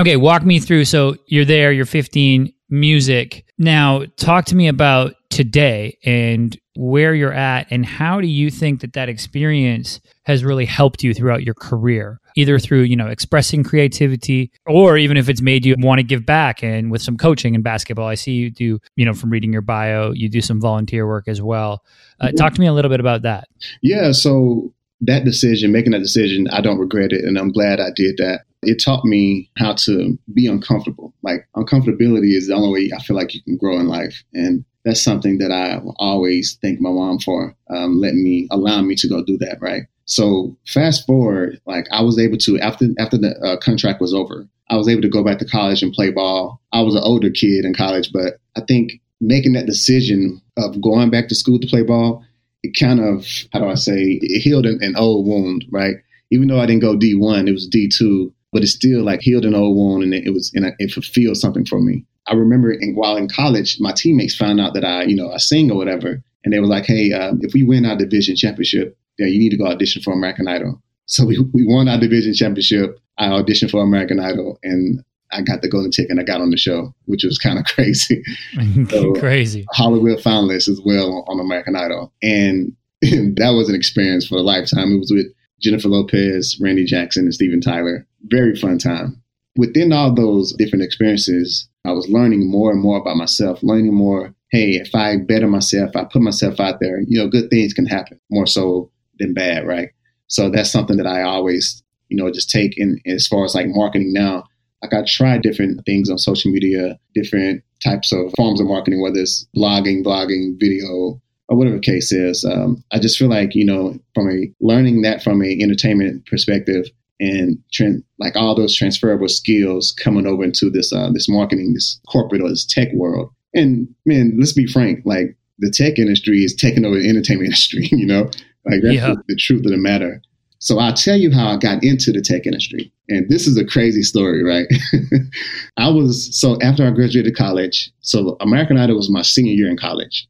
okay, 0.00 0.16
walk 0.16 0.44
me 0.44 0.58
through. 0.58 0.84
So 0.84 1.16
you're 1.26 1.46
there, 1.46 1.72
you're 1.72 1.86
15, 1.86 2.52
music. 2.70 3.44
Now, 3.58 4.04
talk 4.16 4.44
to 4.46 4.56
me 4.56 4.68
about 4.68 5.14
today 5.30 5.98
and 6.04 6.56
where 6.76 7.14
you're 7.14 7.32
at, 7.32 7.66
and 7.70 7.84
how 7.84 8.20
do 8.20 8.28
you 8.28 8.50
think 8.50 8.80
that 8.80 8.92
that 8.92 9.08
experience 9.08 10.00
has 10.22 10.44
really 10.44 10.64
helped 10.64 11.02
you 11.02 11.12
throughout 11.12 11.42
your 11.42 11.54
career, 11.54 12.20
either 12.36 12.58
through 12.58 12.82
you 12.82 12.96
know 12.96 13.08
expressing 13.08 13.64
creativity, 13.64 14.52
or 14.66 14.96
even 14.96 15.16
if 15.16 15.28
it's 15.28 15.42
made 15.42 15.66
you 15.66 15.74
want 15.78 15.98
to 15.98 16.04
give 16.04 16.24
back 16.24 16.62
and 16.62 16.90
with 16.90 17.02
some 17.02 17.16
coaching 17.16 17.54
in 17.54 17.62
basketball. 17.62 18.06
I 18.06 18.14
see 18.14 18.32
you 18.32 18.50
do 18.50 18.78
you 18.96 19.04
know 19.04 19.14
from 19.14 19.30
reading 19.30 19.52
your 19.52 19.62
bio, 19.62 20.12
you 20.12 20.28
do 20.28 20.40
some 20.40 20.60
volunteer 20.60 21.06
work 21.06 21.26
as 21.26 21.42
well. 21.42 21.82
Uh, 22.20 22.30
talk 22.32 22.54
to 22.54 22.60
me 22.60 22.66
a 22.66 22.72
little 22.72 22.90
bit 22.90 23.00
about 23.00 23.22
that. 23.22 23.48
Yeah, 23.82 24.12
so 24.12 24.72
that 25.00 25.24
decision, 25.24 25.72
making 25.72 25.92
that 25.92 26.00
decision, 26.00 26.48
I 26.48 26.60
don't 26.60 26.78
regret 26.78 27.12
it. 27.12 27.24
And 27.24 27.38
I'm 27.38 27.52
glad 27.52 27.80
I 27.80 27.90
did 27.94 28.16
that. 28.18 28.42
It 28.62 28.82
taught 28.82 29.04
me 29.04 29.50
how 29.56 29.74
to 29.74 30.18
be 30.34 30.46
uncomfortable. 30.46 31.14
Like, 31.22 31.46
uncomfortability 31.56 32.34
is 32.34 32.48
the 32.48 32.54
only 32.54 32.72
way 32.72 32.90
I 32.96 33.02
feel 33.02 33.16
like 33.16 33.34
you 33.34 33.42
can 33.42 33.56
grow 33.56 33.78
in 33.78 33.88
life. 33.88 34.22
And 34.34 34.64
that's 34.84 35.02
something 35.02 35.38
that 35.38 35.52
I 35.52 35.80
always 35.96 36.58
thank 36.62 36.80
my 36.80 36.90
mom 36.90 37.18
for 37.20 37.54
um, 37.70 38.00
letting 38.00 38.22
me, 38.24 38.48
allowing 38.50 38.88
me 38.88 38.94
to 38.96 39.08
go 39.08 39.22
do 39.22 39.38
that, 39.38 39.58
right? 39.60 39.82
So 40.06 40.56
fast 40.66 41.06
forward, 41.06 41.60
like 41.66 41.86
I 41.92 42.02
was 42.02 42.18
able 42.18 42.38
to 42.38 42.58
after 42.60 42.86
after 42.98 43.18
the 43.18 43.36
uh, 43.44 43.58
contract 43.58 44.00
was 44.00 44.14
over, 44.14 44.48
I 44.70 44.76
was 44.76 44.88
able 44.88 45.02
to 45.02 45.08
go 45.08 45.22
back 45.22 45.38
to 45.40 45.44
college 45.44 45.82
and 45.82 45.92
play 45.92 46.10
ball. 46.10 46.62
I 46.72 46.80
was 46.80 46.94
an 46.94 47.02
older 47.04 47.28
kid 47.28 47.66
in 47.66 47.74
college, 47.74 48.10
but 48.10 48.38
I 48.56 48.62
think 48.62 48.92
making 49.20 49.52
that 49.52 49.66
decision 49.66 50.40
of 50.56 50.80
going 50.80 51.10
back 51.10 51.28
to 51.28 51.34
school 51.34 51.58
to 51.58 51.66
play 51.66 51.82
ball 51.82 52.24
it 52.62 52.78
kind 52.78 53.00
of 53.00 53.26
how 53.52 53.60
do 53.60 53.66
I 53.68 53.74
say 53.74 54.18
it 54.20 54.40
healed 54.40 54.66
an, 54.66 54.78
an 54.82 54.96
old 54.96 55.26
wound, 55.26 55.64
right? 55.70 55.96
Even 56.30 56.48
though 56.48 56.60
I 56.60 56.66
didn't 56.66 56.82
go 56.82 56.96
D 56.96 57.14
one, 57.14 57.48
it 57.48 57.52
was 57.52 57.68
D 57.68 57.88
two, 57.88 58.32
but 58.52 58.62
it 58.62 58.68
still 58.68 59.02
like 59.04 59.20
healed 59.20 59.44
an 59.44 59.54
old 59.54 59.76
wound, 59.76 60.02
and 60.02 60.14
it, 60.14 60.32
was 60.32 60.52
and 60.54 60.72
it 60.78 60.90
fulfilled 60.90 61.36
something 61.36 61.64
for 61.64 61.80
me. 61.80 62.04
I 62.26 62.34
remember 62.34 62.72
in, 62.72 62.94
while 62.94 63.16
in 63.16 63.28
college, 63.28 63.78
my 63.80 63.92
teammates 63.92 64.36
found 64.36 64.60
out 64.60 64.74
that 64.74 64.84
I, 64.84 65.04
you 65.04 65.16
know, 65.16 65.30
I 65.30 65.38
sing 65.38 65.70
or 65.70 65.76
whatever, 65.76 66.22
and 66.44 66.52
they 66.52 66.60
were 66.60 66.66
like, 66.66 66.86
"Hey, 66.86 67.12
uh, 67.12 67.34
if 67.40 67.54
we 67.54 67.62
win 67.62 67.86
our 67.86 67.96
division 67.96 68.36
championship, 68.36 68.96
then 69.18 69.28
you 69.28 69.38
need 69.38 69.50
to 69.50 69.56
go 69.56 69.66
audition 69.66 70.02
for 70.02 70.12
American 70.12 70.48
Idol." 70.48 70.82
So 71.10 71.24
we, 71.24 71.38
we 71.54 71.64
won 71.66 71.88
our 71.88 71.98
division 71.98 72.34
championship. 72.34 73.00
I 73.16 73.28
auditioned 73.28 73.70
for 73.70 73.82
American 73.82 74.20
Idol, 74.20 74.58
and 74.62 75.02
I 75.32 75.42
got 75.42 75.62
the 75.62 75.68
golden 75.68 75.90
ticket 75.90 76.10
and 76.10 76.20
I 76.20 76.22
got 76.22 76.40
on 76.40 76.50
the 76.50 76.56
show, 76.56 76.94
which 77.06 77.24
was 77.24 77.38
kind 77.38 77.58
of 77.58 77.64
crazy. 77.74 78.22
so, 78.90 79.12
crazy. 79.14 79.66
Hollywood 79.72 80.18
finalist 80.18 80.68
as 80.68 80.80
well 80.84 81.24
on 81.28 81.40
American 81.40 81.76
Idol. 81.76 82.12
And 82.22 82.72
that 83.02 83.54
was 83.56 83.68
an 83.68 83.74
experience 83.74 84.26
for 84.26 84.36
a 84.36 84.42
lifetime. 84.42 84.92
It 84.92 84.98
was 84.98 85.12
with 85.12 85.26
Jennifer 85.60 85.88
Lopez, 85.88 86.58
Randy 86.60 86.84
Jackson, 86.84 87.24
and 87.24 87.34
Steven 87.34 87.60
Tyler. 87.60 88.06
Very 88.24 88.56
fun 88.56 88.78
time. 88.78 89.22
Within 89.56 89.92
all 89.92 90.14
those 90.14 90.52
different 90.52 90.84
experiences, 90.84 91.68
I 91.84 91.92
was 91.92 92.08
learning 92.08 92.50
more 92.50 92.70
and 92.70 92.80
more 92.80 92.98
about 92.98 93.16
myself, 93.16 93.62
learning 93.62 93.94
more. 93.94 94.34
Hey, 94.50 94.76
if 94.76 94.94
I 94.94 95.16
better 95.16 95.46
myself, 95.46 95.94
I 95.94 96.04
put 96.04 96.22
myself 96.22 96.58
out 96.58 96.80
there, 96.80 97.00
you 97.00 97.18
know, 97.18 97.28
good 97.28 97.50
things 97.50 97.74
can 97.74 97.86
happen 97.86 98.18
more 98.30 98.46
so 98.46 98.90
than 99.18 99.34
bad, 99.34 99.66
right? 99.66 99.90
So 100.28 100.48
that's 100.48 100.70
something 100.70 100.96
that 100.96 101.06
I 101.06 101.22
always, 101.22 101.82
you 102.08 102.16
know, 102.16 102.30
just 102.30 102.50
take 102.50 102.78
in 102.78 102.98
as 103.06 103.26
far 103.26 103.44
as 103.44 103.54
like 103.54 103.66
marketing 103.68 104.12
now 104.12 104.44
like 104.82 104.92
I 104.92 105.04
tried 105.06 105.42
different 105.42 105.84
things 105.84 106.10
on 106.10 106.18
social 106.18 106.52
media, 106.52 106.98
different 107.14 107.62
types 107.82 108.12
of 108.12 108.32
forms 108.36 108.60
of 108.60 108.66
marketing, 108.66 109.02
whether 109.02 109.20
it's 109.20 109.46
blogging, 109.56 110.04
blogging, 110.04 110.58
video, 110.58 111.20
or 111.48 111.56
whatever 111.56 111.76
the 111.76 111.82
case 111.82 112.12
is. 112.12 112.44
Um, 112.44 112.82
I 112.92 112.98
just 112.98 113.18
feel 113.18 113.28
like, 113.28 113.54
you 113.54 113.64
know, 113.64 113.98
from 114.14 114.30
a 114.30 114.52
learning 114.60 115.02
that 115.02 115.22
from 115.22 115.42
a 115.42 115.58
entertainment 115.60 116.26
perspective 116.26 116.86
and 117.20 117.58
trend, 117.72 118.04
like 118.18 118.36
all 118.36 118.54
those 118.54 118.76
transferable 118.76 119.28
skills 119.28 119.92
coming 119.92 120.26
over 120.26 120.44
into 120.44 120.70
this, 120.70 120.92
uh, 120.92 121.10
this 121.12 121.28
marketing, 121.28 121.74
this 121.74 122.00
corporate 122.08 122.42
or 122.42 122.48
this 122.48 122.66
tech 122.66 122.88
world. 122.94 123.30
And 123.54 123.88
man, 124.04 124.36
let's 124.38 124.52
be 124.52 124.66
frank, 124.66 125.00
like 125.04 125.36
the 125.58 125.70
tech 125.70 125.98
industry 125.98 126.44
is 126.44 126.54
taking 126.54 126.84
over 126.84 126.96
the 126.96 127.08
entertainment 127.08 127.46
industry, 127.46 127.88
you 127.90 128.06
know, 128.06 128.30
like 128.64 128.82
that's 128.82 128.94
yeah. 128.94 129.08
the, 129.08 129.22
the 129.28 129.36
truth 129.36 129.64
of 129.64 129.72
the 129.72 129.78
matter. 129.78 130.20
So 130.60 130.78
I'll 130.78 130.92
tell 130.92 131.16
you 131.16 131.30
how 131.30 131.48
I 131.48 131.56
got 131.56 131.84
into 131.84 132.12
the 132.12 132.20
tech 132.20 132.44
industry. 132.44 132.92
And 133.08 133.28
this 133.28 133.46
is 133.46 133.56
a 133.56 133.64
crazy 133.64 134.02
story, 134.02 134.42
right? 134.42 134.66
I 135.76 135.88
was, 135.88 136.36
so 136.38 136.58
after 136.60 136.86
I 136.86 136.90
graduated 136.90 137.36
college, 137.36 137.90
so 138.00 138.36
American 138.40 138.76
Idol 138.76 138.96
was 138.96 139.08
my 139.08 139.22
senior 139.22 139.52
year 139.52 139.70
in 139.70 139.76
college. 139.76 140.28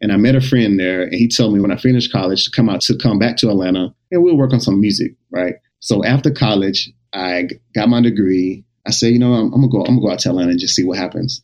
And 0.00 0.12
I 0.12 0.16
met 0.16 0.36
a 0.36 0.40
friend 0.40 0.78
there 0.78 1.02
and 1.02 1.14
he 1.14 1.28
told 1.28 1.54
me 1.54 1.60
when 1.60 1.72
I 1.72 1.76
finished 1.76 2.12
college 2.12 2.44
to 2.44 2.50
come 2.50 2.68
out, 2.68 2.80
to 2.82 2.96
come 2.96 3.18
back 3.18 3.36
to 3.38 3.48
Atlanta 3.48 3.94
and 4.10 4.22
we'll 4.22 4.36
work 4.36 4.52
on 4.52 4.60
some 4.60 4.80
music, 4.80 5.14
right? 5.30 5.54
So 5.80 6.04
after 6.04 6.30
college, 6.30 6.90
I 7.12 7.48
got 7.74 7.88
my 7.88 8.00
degree. 8.00 8.64
I 8.86 8.90
said, 8.90 9.08
you 9.12 9.18
know, 9.18 9.32
I'm, 9.32 9.52
I'm 9.52 9.60
gonna 9.60 9.68
go, 9.68 9.80
I'm 9.80 9.96
gonna 9.96 10.00
go 10.00 10.12
out 10.12 10.20
to 10.20 10.30
Atlanta 10.30 10.50
and 10.50 10.60
just 10.60 10.74
see 10.74 10.84
what 10.84 10.98
happens. 10.98 11.42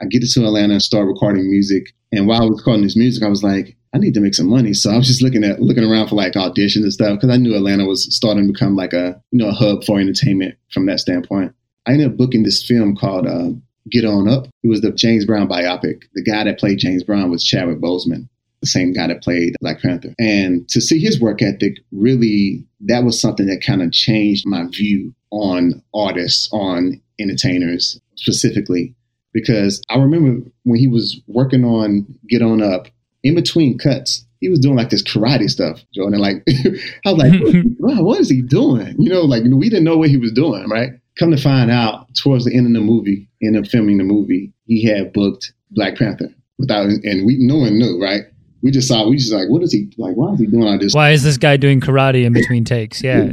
I 0.00 0.06
get 0.06 0.22
to 0.22 0.44
Atlanta 0.44 0.74
and 0.74 0.82
start 0.82 1.06
recording 1.06 1.50
music. 1.50 1.92
And 2.12 2.26
while 2.26 2.42
I 2.42 2.44
was 2.46 2.58
recording 2.58 2.84
this 2.84 2.96
music, 2.96 3.22
I 3.22 3.28
was 3.28 3.42
like, 3.42 3.76
I 3.94 3.98
need 3.98 4.14
to 4.14 4.20
make 4.20 4.34
some 4.34 4.48
money. 4.48 4.72
So 4.72 4.90
I 4.92 4.96
was 4.96 5.06
just 5.06 5.22
looking 5.22 5.44
at 5.44 5.60
looking 5.60 5.84
around 5.84 6.08
for 6.08 6.14
like 6.14 6.32
auditions 6.34 6.82
and 6.82 6.92
stuff 6.92 7.16
because 7.16 7.30
I 7.30 7.36
knew 7.36 7.54
Atlanta 7.54 7.84
was 7.84 8.14
starting 8.14 8.46
to 8.46 8.52
become 8.52 8.76
like 8.76 8.92
a 8.92 9.20
you 9.30 9.38
know 9.38 9.48
a 9.48 9.52
hub 9.52 9.84
for 9.84 10.00
entertainment 10.00 10.56
from 10.72 10.86
that 10.86 11.00
standpoint. 11.00 11.54
I 11.86 11.92
ended 11.92 12.08
up 12.08 12.16
booking 12.16 12.42
this 12.42 12.62
film 12.64 12.96
called 12.96 13.26
uh, 13.26 13.50
Get 13.90 14.04
On 14.04 14.28
Up. 14.28 14.46
It 14.62 14.68
was 14.68 14.80
the 14.80 14.92
James 14.92 15.24
Brown 15.24 15.48
biopic. 15.48 16.02
The 16.14 16.22
guy 16.22 16.44
that 16.44 16.58
played 16.58 16.78
James 16.78 17.02
Brown 17.02 17.30
was 17.30 17.44
Chadwick 17.44 17.80
Boseman, 17.80 18.28
the 18.60 18.66
same 18.66 18.92
guy 18.92 19.08
that 19.08 19.22
played 19.22 19.54
Black 19.60 19.80
Panther. 19.80 20.14
And 20.18 20.68
to 20.68 20.80
see 20.80 20.98
his 20.98 21.20
work 21.20 21.42
ethic, 21.42 21.78
really, 21.92 22.64
that 22.80 23.04
was 23.04 23.20
something 23.20 23.46
that 23.46 23.62
kind 23.64 23.82
of 23.82 23.92
changed 23.92 24.46
my 24.46 24.64
view 24.66 25.14
on 25.30 25.82
artists, 25.94 26.48
on 26.52 27.00
entertainers 27.18 28.00
specifically. 28.16 28.94
Because 29.32 29.80
I 29.88 29.98
remember 29.98 30.44
when 30.64 30.78
he 30.78 30.88
was 30.88 31.20
working 31.28 31.64
on 31.64 32.06
Get 32.28 32.42
On 32.42 32.60
Up, 32.60 32.88
in 33.22 33.34
between 33.34 33.78
cuts, 33.78 34.26
he 34.40 34.48
was 34.48 34.58
doing 34.58 34.76
like 34.76 34.90
this 34.90 35.02
karate 35.02 35.48
stuff, 35.48 35.84
Jordan. 35.94 36.18
Like, 36.18 36.42
I 36.48 37.12
was 37.12 37.18
like, 37.18 37.32
wow, 37.78 38.02
what 38.02 38.20
is 38.20 38.30
he 38.30 38.42
doing? 38.42 38.96
You 38.98 39.10
know, 39.10 39.22
like 39.22 39.44
we 39.44 39.68
didn't 39.68 39.84
know 39.84 39.98
what 39.98 40.08
he 40.08 40.16
was 40.16 40.32
doing, 40.32 40.68
right? 40.68 40.92
Come 41.20 41.30
to 41.30 41.36
find 41.36 41.70
out, 41.70 42.12
towards 42.14 42.46
the 42.46 42.56
end 42.56 42.66
of 42.66 42.72
the 42.72 42.80
movie, 42.80 43.28
end 43.42 43.56
up 43.56 43.66
filming 43.66 43.98
the 43.98 44.04
movie, 44.04 44.52
he 44.64 44.84
had 44.84 45.12
booked 45.12 45.52
Black 45.70 45.96
Panther 45.96 46.34
without, 46.58 46.86
and 46.86 47.26
we 47.26 47.36
no 47.38 47.58
one 47.58 47.78
knew, 47.78 48.02
right? 48.02 48.22
We 48.62 48.70
just 48.70 48.88
saw, 48.88 49.06
we 49.08 49.16
just 49.16 49.32
like, 49.32 49.48
what 49.48 49.62
is 49.62 49.70
he 49.72 49.92
like? 49.98 50.14
Why 50.16 50.32
is 50.32 50.40
he 50.40 50.46
doing 50.46 50.64
all 50.64 50.78
this? 50.78 50.94
Why 50.94 51.10
is 51.10 51.22
this 51.22 51.36
guy 51.36 51.56
doing 51.58 51.80
karate 51.80 52.24
in 52.24 52.32
between 52.32 52.64
takes? 52.64 53.02
Yeah. 53.04 53.30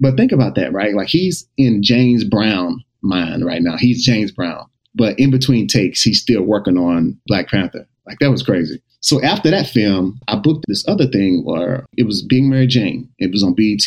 but 0.00 0.16
think 0.16 0.32
about 0.32 0.56
that, 0.56 0.72
right? 0.72 0.94
Like 0.94 1.08
he's 1.08 1.48
in 1.56 1.82
James 1.82 2.24
Brown 2.24 2.82
mind 3.02 3.44
right 3.44 3.62
now. 3.62 3.76
He's 3.76 4.04
James 4.04 4.32
Brown. 4.32 4.66
But 4.94 5.18
in 5.18 5.30
between 5.30 5.68
takes, 5.68 6.02
he's 6.02 6.20
still 6.20 6.42
working 6.42 6.76
on 6.76 7.18
Black 7.26 7.48
Panther. 7.48 7.86
Like 8.06 8.18
that 8.18 8.30
was 8.30 8.42
crazy. 8.42 8.82
So 9.00 9.22
after 9.22 9.50
that 9.50 9.68
film, 9.68 10.18
I 10.26 10.36
booked 10.36 10.64
this 10.66 10.86
other 10.88 11.06
thing 11.06 11.44
where 11.44 11.86
it 11.96 12.04
was 12.04 12.22
Being 12.22 12.50
Mary 12.50 12.66
Jane. 12.66 13.08
It 13.18 13.30
was 13.30 13.44
on 13.44 13.54
BET. 13.54 13.86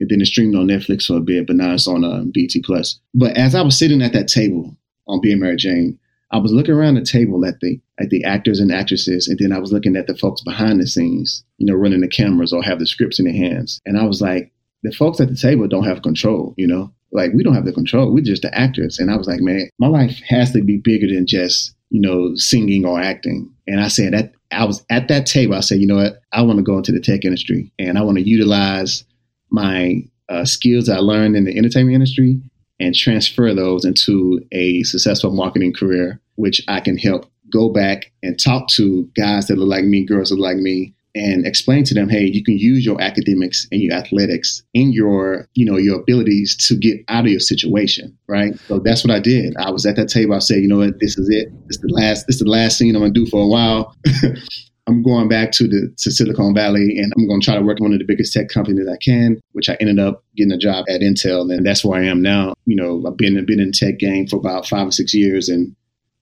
And 0.00 0.08
then 0.08 0.20
it 0.20 0.26
streamed 0.26 0.54
on 0.54 0.68
Netflix 0.68 1.06
for 1.06 1.16
a 1.16 1.20
bit, 1.20 1.46
but 1.46 1.56
now 1.56 1.74
it's 1.74 1.88
on 1.88 2.04
uh, 2.04 2.22
BET 2.32 2.52
Plus. 2.64 3.00
But 3.14 3.36
as 3.36 3.54
I 3.54 3.62
was 3.62 3.78
sitting 3.78 4.02
at 4.02 4.12
that 4.12 4.28
table 4.28 4.76
on 5.06 5.20
Being 5.20 5.40
Mary 5.40 5.56
Jane, 5.56 5.98
I 6.30 6.38
was 6.38 6.52
looking 6.52 6.74
around 6.74 6.94
the 6.94 7.04
table 7.04 7.44
at 7.46 7.60
the 7.60 7.80
at 7.98 8.10
the 8.10 8.22
actors 8.24 8.60
and 8.60 8.70
actresses, 8.70 9.28
and 9.28 9.38
then 9.38 9.52
I 9.52 9.58
was 9.58 9.72
looking 9.72 9.96
at 9.96 10.06
the 10.06 10.16
folks 10.16 10.42
behind 10.42 10.80
the 10.80 10.86
scenes, 10.86 11.42
you 11.56 11.66
know, 11.66 11.74
running 11.74 12.00
the 12.00 12.08
cameras 12.08 12.52
or 12.52 12.62
have 12.62 12.78
the 12.78 12.86
scripts 12.86 13.18
in 13.18 13.24
their 13.24 13.34
hands, 13.34 13.80
and 13.86 13.98
I 13.98 14.04
was 14.04 14.20
like, 14.20 14.52
the 14.82 14.92
folks 14.92 15.20
at 15.20 15.28
the 15.28 15.36
table 15.36 15.66
don't 15.66 15.86
have 15.86 16.02
control, 16.02 16.54
you 16.56 16.66
know, 16.66 16.92
like 17.12 17.32
we 17.32 17.42
don't 17.42 17.54
have 17.54 17.64
the 17.64 17.72
control. 17.72 18.12
We're 18.12 18.22
just 18.22 18.42
the 18.42 18.56
actors, 18.56 18.98
and 18.98 19.10
I 19.10 19.16
was 19.16 19.26
like, 19.26 19.40
man, 19.40 19.70
my 19.78 19.88
life 19.88 20.20
has 20.28 20.52
to 20.52 20.62
be 20.62 20.76
bigger 20.76 21.06
than 21.06 21.26
just 21.26 21.74
you 21.90 22.00
know 22.00 22.34
singing 22.34 22.84
or 22.84 23.00
acting. 23.00 23.50
And 23.66 23.80
I 23.80 23.88
said 23.88 24.12
that 24.12 24.32
I 24.50 24.64
was 24.64 24.84
at 24.90 25.08
that 25.08 25.26
table. 25.26 25.54
I 25.54 25.60
said, 25.60 25.80
you 25.80 25.86
know 25.86 25.96
what, 25.96 26.20
I 26.32 26.42
want 26.42 26.58
to 26.58 26.62
go 26.62 26.76
into 26.76 26.92
the 26.92 27.00
tech 27.00 27.24
industry, 27.24 27.72
and 27.78 27.96
I 27.98 28.02
want 28.02 28.18
to 28.18 28.28
utilize 28.28 29.04
my 29.50 30.02
uh, 30.28 30.44
skills 30.44 30.88
I 30.88 30.98
learned 30.98 31.36
in 31.36 31.44
the 31.44 31.56
entertainment 31.56 31.94
industry 31.94 32.40
and 32.80 32.94
transfer 32.94 33.54
those 33.54 33.84
into 33.84 34.40
a 34.52 34.82
successful 34.84 35.32
marketing 35.32 35.72
career, 35.72 36.20
which 36.36 36.62
I 36.68 36.80
can 36.80 36.96
help 36.96 37.30
go 37.50 37.70
back 37.70 38.12
and 38.22 38.38
talk 38.38 38.68
to 38.68 39.08
guys 39.16 39.46
that 39.46 39.56
look 39.56 39.68
like 39.68 39.84
me, 39.84 40.04
girls 40.04 40.28
that 40.28 40.36
look 40.36 40.44
like 40.44 40.58
me, 40.58 40.94
and 41.14 41.46
explain 41.46 41.84
to 41.84 41.94
them, 41.94 42.08
hey, 42.08 42.24
you 42.24 42.44
can 42.44 42.58
use 42.58 42.84
your 42.84 43.00
academics 43.00 43.66
and 43.72 43.80
your 43.80 43.94
athletics 43.94 44.62
and 44.74 44.94
your, 44.94 45.48
you 45.54 45.64
know, 45.64 45.76
your 45.76 46.00
abilities 46.00 46.56
to 46.68 46.76
get 46.76 46.98
out 47.08 47.24
of 47.24 47.30
your 47.30 47.40
situation, 47.40 48.16
right? 48.28 48.58
So 48.68 48.78
that's 48.78 49.04
what 49.04 49.14
I 49.14 49.18
did. 49.18 49.56
I 49.56 49.70
was 49.70 49.86
at 49.86 49.96
that 49.96 50.08
table. 50.08 50.34
I 50.34 50.38
said, 50.38 50.58
you 50.58 50.68
know 50.68 50.78
what, 50.78 51.00
this 51.00 51.18
is 51.18 51.28
it. 51.30 51.50
This 51.66 51.76
is 51.76 51.82
the 51.82 51.92
last. 51.92 52.26
This 52.26 52.36
is 52.36 52.42
the 52.42 52.50
last 52.50 52.78
thing 52.78 52.94
I'm 52.94 53.00
gonna 53.00 53.12
do 53.12 53.26
for 53.26 53.42
a 53.42 53.48
while. 53.48 53.96
I'm 54.88 55.02
going 55.02 55.28
back 55.28 55.52
to 55.52 55.68
the 55.68 55.94
to 55.98 56.10
Silicon 56.10 56.54
Valley 56.54 56.98
and 56.98 57.12
I'm 57.16 57.28
going 57.28 57.42
to 57.42 57.44
try 57.44 57.54
to 57.54 57.62
work 57.62 57.78
on 57.78 57.84
one 57.84 57.92
of 57.92 57.98
the 57.98 58.06
biggest 58.06 58.32
tech 58.32 58.48
companies 58.48 58.88
I 58.88 58.96
can, 58.96 59.38
which 59.52 59.68
I 59.68 59.76
ended 59.80 59.98
up 59.98 60.24
getting 60.34 60.52
a 60.52 60.56
job 60.56 60.86
at 60.88 61.02
Intel, 61.02 61.54
and 61.54 61.64
that's 61.64 61.84
where 61.84 62.00
I 62.00 62.06
am 62.06 62.22
now. 62.22 62.54
You 62.64 62.76
know, 62.76 63.04
I've 63.06 63.18
been 63.18 63.44
been 63.44 63.60
in 63.60 63.70
tech 63.70 63.98
game 63.98 64.26
for 64.26 64.36
about 64.36 64.66
five 64.66 64.88
or 64.88 64.90
six 64.90 65.12
years, 65.12 65.50
and 65.50 65.76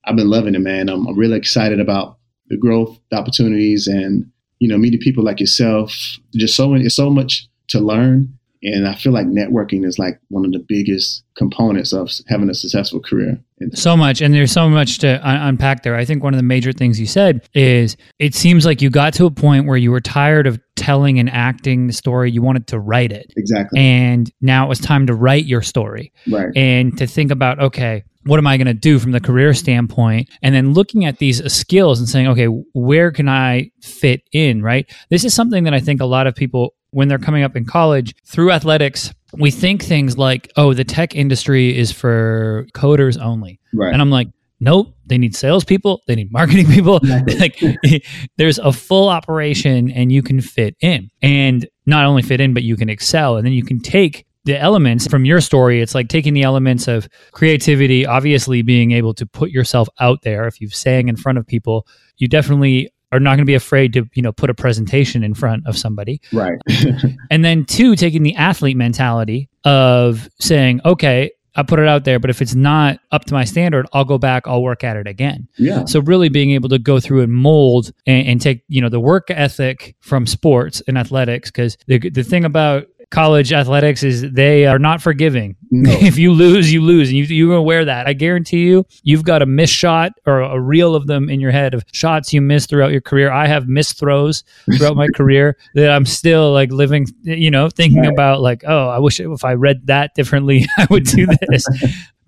I've 0.05 0.17
been 0.17 0.29
loving 0.29 0.57
it, 0.57 0.61
man. 0.61 0.89
I'm, 0.89 1.07
I'm 1.07 1.17
really 1.17 1.37
excited 1.37 1.79
about 1.79 2.19
the 2.49 2.57
growth, 2.57 2.99
the 3.11 3.19
opportunities, 3.19 3.87
and 3.87 4.29
you 4.59 4.69
know, 4.69 4.79
meeting 4.79 5.01
people 5.01 5.23
like 5.23 5.39
yourself. 5.39 6.19
Just 6.35 6.57
so 6.57 6.69
many, 6.69 6.89
so 6.89 7.09
much 7.09 7.49
to 7.69 7.79
learn, 7.79 8.37
and 8.65 8.89
I 8.89 8.97
feel 8.97 9.13
like 9.13 9.27
networking 9.27 9.87
is 9.87 9.97
like 9.97 10.19
one 10.29 10.45
of 10.45 10.51
the 10.51 10.65
biggest 10.67 11.23
components 11.37 11.93
of 11.93 12.11
having 12.27 12.51
a 12.51 12.55
successful 12.55 13.01
career. 13.01 13.41
So 13.73 13.97
much, 13.97 14.21
and 14.21 14.35
there's 14.35 14.53
so 14.53 14.69
much 14.69 14.99
to 14.99 15.27
un- 15.27 15.49
unpack 15.49 15.83
there. 15.83 15.97
I 15.97 16.05
think 16.05 16.23
one 16.23 16.35
of 16.35 16.39
the 16.39 16.45
major 16.45 16.73
things 16.73 17.01
you 17.01 17.07
said 17.07 17.49
is 17.55 17.97
it 18.19 18.35
seems 18.35 18.67
like 18.67 18.83
you 18.83 18.91
got 18.91 19.15
to 19.15 19.25
a 19.25 19.31
point 19.31 19.67
where 19.67 19.79
you 19.79 19.91
were 19.91 20.01
tired 20.01 20.47
of 20.47 20.61
telling 20.77 21.19
and 21.19 21.31
acting 21.31 21.87
the 21.87 21.93
story. 21.95 22.31
You 22.31 22.43
wanted 22.43 22.67
to 22.69 22.79
write 22.79 23.13
it. 23.13 23.33
Exactly. 23.37 23.81
And 23.81 24.31
now 24.43 24.67
it 24.67 24.69
was 24.69 24.79
time 24.79 25.07
to 25.07 25.15
write 25.15 25.47
your 25.47 25.63
story. 25.63 26.13
Right. 26.31 26.55
And 26.55 26.97
to 26.99 27.07
think 27.07 27.31
about, 27.31 27.59
okay, 27.59 28.05
what 28.25 28.39
am 28.39 28.47
I 28.47 28.59
going 28.59 28.67
to 28.67 28.75
do 28.75 28.99
from 28.99 29.13
the 29.13 29.21
career 29.21 29.55
standpoint? 29.55 30.29
And 30.43 30.55
then 30.55 30.75
looking 30.75 31.05
at 31.07 31.19
these 31.19 31.51
skills 31.51 31.99
and 31.99 32.09
saying, 32.09 32.27
okay, 32.29 32.47
where 32.75 33.11
can 33.11 33.29
I 33.29 33.71
fit 33.81 34.21
in, 34.33 34.63
right? 34.63 34.85
This 35.09 35.25
is 35.25 35.33
something 35.33 35.65
that 35.65 35.73
I 35.73 35.81
think 35.81 36.03
a 36.03 36.07
lot 36.07 36.27
of 36.27 36.35
people, 36.35 36.75
when 36.91 37.09
they're 37.09 37.19
coming 37.19 37.43
up 37.43 37.57
in 37.57 37.65
college 37.65 38.15
through 38.27 38.51
athletics, 38.51 39.15
we 39.39 39.51
think 39.51 39.83
things 39.83 40.17
like, 40.19 40.51
oh, 40.57 40.75
the 40.75 40.85
tech 40.85 41.15
industry 41.15 41.77
is 41.77 41.93
for 41.93 42.67
coders 42.75 43.21
only. 43.21 43.61
Right. 43.75 43.93
And 43.93 44.01
I'm 44.01 44.11
like, 44.11 44.29
nope, 44.61 44.95
they 45.07 45.19
need 45.19 45.37
salespeople, 45.37 46.03
they 46.07 46.15
need 46.15 46.33
marketing 46.33 46.67
people. 46.73 47.01
like 47.39 47.61
there's 48.37 48.59
a 48.59 48.73
full 48.73 49.09
operation 49.09 49.91
and 49.91 50.11
you 50.11 50.23
can 50.23 50.41
fit 50.41 50.77
in. 50.81 51.11
And 51.23 51.67
not 51.87 52.05
only 52.05 52.23
fit 52.23 52.41
in, 52.41 52.55
but 52.55 52.63
you 52.63 52.77
can 52.77 52.89
excel. 52.89 53.37
And 53.37 53.47
then 53.47 53.53
you 53.53 53.65
can 53.65 53.81
take 53.81 54.27
the 54.45 54.59
elements 54.59 55.09
from 55.09 55.25
your 55.25 55.41
story. 55.41 55.81
It's 55.83 55.95
like 55.95 56.09
taking 56.09 56.33
the 56.33 56.43
elements 56.43 56.87
of 56.87 57.09
creativity, 57.33 58.07
obviously 58.07 58.63
being 58.63 58.93
able 58.93 59.13
to 59.15 59.27
put 59.27 59.51
yourself 59.51 59.89
out 59.99 60.23
there. 60.23 60.47
If 60.47 60.61
you've 60.61 60.75
sang 60.75 61.09
in 61.09 61.17
front 61.17 61.39
of 61.39 61.47
people, 61.47 61.87
you 62.17 62.29
definitely 62.29 62.89
are 63.13 63.21
not 63.21 63.31
going 63.31 63.39
to 63.39 63.45
be 63.45 63.55
afraid 63.55 63.93
to 63.93 64.09
you 64.15 64.23
know 64.23 64.33
put 64.33 64.51
a 64.51 64.55
presentation 64.55 65.23
in 65.23 65.35
front 65.35 65.67
of 65.67 65.77
somebody 65.77 66.21
right 66.33 66.59
and 67.31 67.45
then 67.45 67.65
two 67.65 67.95
taking 67.97 68.23
the 68.23 68.35
athlete 68.37 68.77
mentality 68.77 69.49
of 69.65 70.29
saying 70.41 70.81
okay 70.85 71.31
I 71.57 71.63
put 71.63 71.79
it 71.79 71.89
out 71.89 72.05
there, 72.05 72.19
but 72.19 72.29
if 72.29 72.43
it's 72.43 72.55
not 72.55 73.01
up 73.11 73.25
to 73.25 73.35
my 73.35 73.45
standard, 73.45 73.87
I'll 73.95 74.05
go 74.05 74.19
back, 74.19 74.47
I'll 74.47 74.63
work 74.63 74.85
at 74.85 74.97
it 74.97 75.07
again. 75.07 75.49
Yeah. 75.57 75.87
So 75.87 76.01
really 76.01 76.29
being 76.29 76.51
able 76.51 76.69
to 76.69 76.79
go 76.79 77.01
through 77.01 77.23
and 77.23 77.33
mold 77.33 77.93
and, 78.07 78.29
and 78.29 78.41
take, 78.41 78.63
you 78.69 78.83
know, 78.83 78.91
the 78.91 79.01
work 79.01 79.31
ethic 79.31 79.97
from 80.01 80.27
sports 80.27 80.83
and 80.87 80.99
athletics, 80.99 81.51
because 81.51 81.79
the, 81.87 81.99
the 82.11 82.23
thing 82.23 82.45
about 82.45 82.87
college 83.11 83.53
athletics 83.53 84.03
is 84.03 84.31
they 84.33 84.67
are 84.67 84.79
not 84.79 85.01
forgiving. 85.01 85.57
No. 85.71 85.91
if 86.01 86.19
you 86.19 86.33
lose, 86.33 86.73
you 86.73 86.81
lose, 86.83 87.09
and 87.09 87.17
you, 87.17 87.25
you're 87.25 87.49
going 87.49 87.59
to 87.59 87.63
wear 87.63 87.85
that. 87.85 88.07
I 88.09 88.13
guarantee 88.13 88.65
you, 88.65 88.85
you've 89.03 89.25
got 89.25 89.43
a 89.43 89.47
missed 89.47 89.75
shot 89.75 90.13
or 90.27 90.41
a 90.41 90.61
reel 90.61 90.95
of 90.95 91.07
them 91.07 91.29
in 91.31 91.41
your 91.41 91.51
head 91.53 91.73
of 91.75 91.85
shots 91.93 92.33
you 92.33 92.41
missed 92.41 92.69
throughout 92.69 92.93
your 92.93 93.01
career. 93.01 93.31
I 93.33 93.47
have 93.47 93.69
missed 93.69 93.99
throws 93.99 94.43
throughout 94.77 94.97
my 94.97 95.07
career 95.15 95.57
that 95.75 95.91
I'm 95.91 96.05
still 96.07 96.53
like 96.53 96.71
living, 96.73 97.07
you 97.23 97.51
know, 97.51 97.69
thinking 97.71 98.01
Right. 98.03 98.13
about 98.13 98.41
like, 98.41 98.65
oh, 98.67 98.89
I 98.89 98.99
wish 98.99 99.21
if 99.21 99.45
I 99.45 99.55
read 99.55 99.87
that 99.87 100.15
differently, 100.15 100.67
I 100.79 100.87
would 100.91 101.05
do 101.05 101.27
this. 101.49 101.67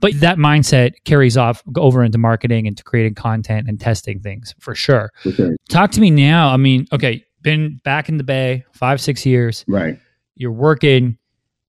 But 0.00 0.20
that 0.20 0.38
mindset 0.38 0.92
carries 1.04 1.36
off 1.36 1.60
over 1.76 2.04
into 2.04 2.18
marketing, 2.18 2.66
into 2.66 2.84
creating 2.84 3.16
content 3.16 3.68
and 3.68 3.80
testing 3.80 4.20
things 4.20 4.54
for 4.60 4.76
sure. 4.76 5.10
For 5.24 5.32
sure. 5.32 5.56
Talk 5.68 5.90
to 5.92 6.00
me 6.00 6.10
now. 6.12 6.50
I 6.50 6.56
mean, 6.56 6.86
okay, 6.92 7.24
been 7.42 7.80
back 7.82 8.08
in 8.08 8.16
the 8.16 8.22
Bay 8.24 8.64
five, 8.72 9.00
six 9.00 9.26
years 9.26 9.64
Right. 9.66 9.98
You're 10.38 10.52
working, 10.52 11.18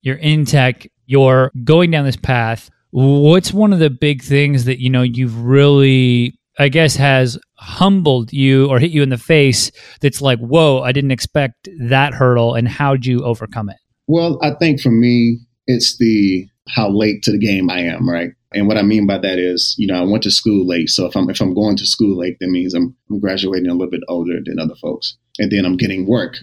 you're 0.01 0.17
in 0.17 0.45
tech, 0.45 0.87
you're 1.05 1.51
going 1.63 1.91
down 1.91 2.05
this 2.05 2.15
path. 2.15 2.69
What's 2.91 3.53
one 3.53 3.73
of 3.73 3.79
the 3.79 3.89
big 3.89 4.23
things 4.23 4.65
that 4.65 4.79
you 4.79 4.89
know 4.89 5.01
you've 5.01 5.43
really, 5.43 6.39
I 6.57 6.69
guess, 6.69 6.95
has 6.95 7.37
humbled 7.55 8.33
you 8.33 8.67
or 8.69 8.79
hit 8.79 8.91
you 8.91 9.03
in 9.03 9.09
the 9.09 9.17
face? 9.17 9.71
That's 10.01 10.21
like, 10.21 10.39
whoa, 10.39 10.81
I 10.81 10.91
didn't 10.91 11.11
expect 11.11 11.69
that 11.79 12.13
hurdle, 12.13 12.55
and 12.55 12.67
how'd 12.67 13.05
you 13.05 13.23
overcome 13.23 13.69
it? 13.69 13.77
Well, 14.07 14.39
I 14.41 14.51
think 14.51 14.81
for 14.81 14.91
me, 14.91 15.39
it's 15.67 15.97
the 15.97 16.47
how 16.67 16.89
late 16.89 17.23
to 17.23 17.31
the 17.31 17.37
game 17.37 17.69
I 17.69 17.81
am, 17.81 18.09
right? 18.09 18.31
And 18.53 18.67
what 18.67 18.77
I 18.77 18.81
mean 18.81 19.05
by 19.05 19.19
that 19.19 19.37
is, 19.37 19.75
you 19.77 19.85
know, 19.85 20.01
I 20.01 20.03
went 20.03 20.23
to 20.23 20.31
school 20.31 20.65
late. 20.65 20.89
So 20.89 21.05
if 21.05 21.15
I'm 21.15 21.29
if 21.29 21.39
I'm 21.41 21.53
going 21.53 21.77
to 21.77 21.85
school 21.85 22.17
late, 22.17 22.37
that 22.39 22.49
means 22.49 22.73
I'm 22.73 22.95
I'm 23.09 23.19
graduating 23.19 23.69
a 23.69 23.73
little 23.73 23.91
bit 23.91 24.03
older 24.07 24.39
than 24.43 24.59
other 24.59 24.75
folks, 24.75 25.17
and 25.37 25.51
then 25.51 25.65
I'm 25.65 25.77
getting 25.77 26.07
work 26.07 26.37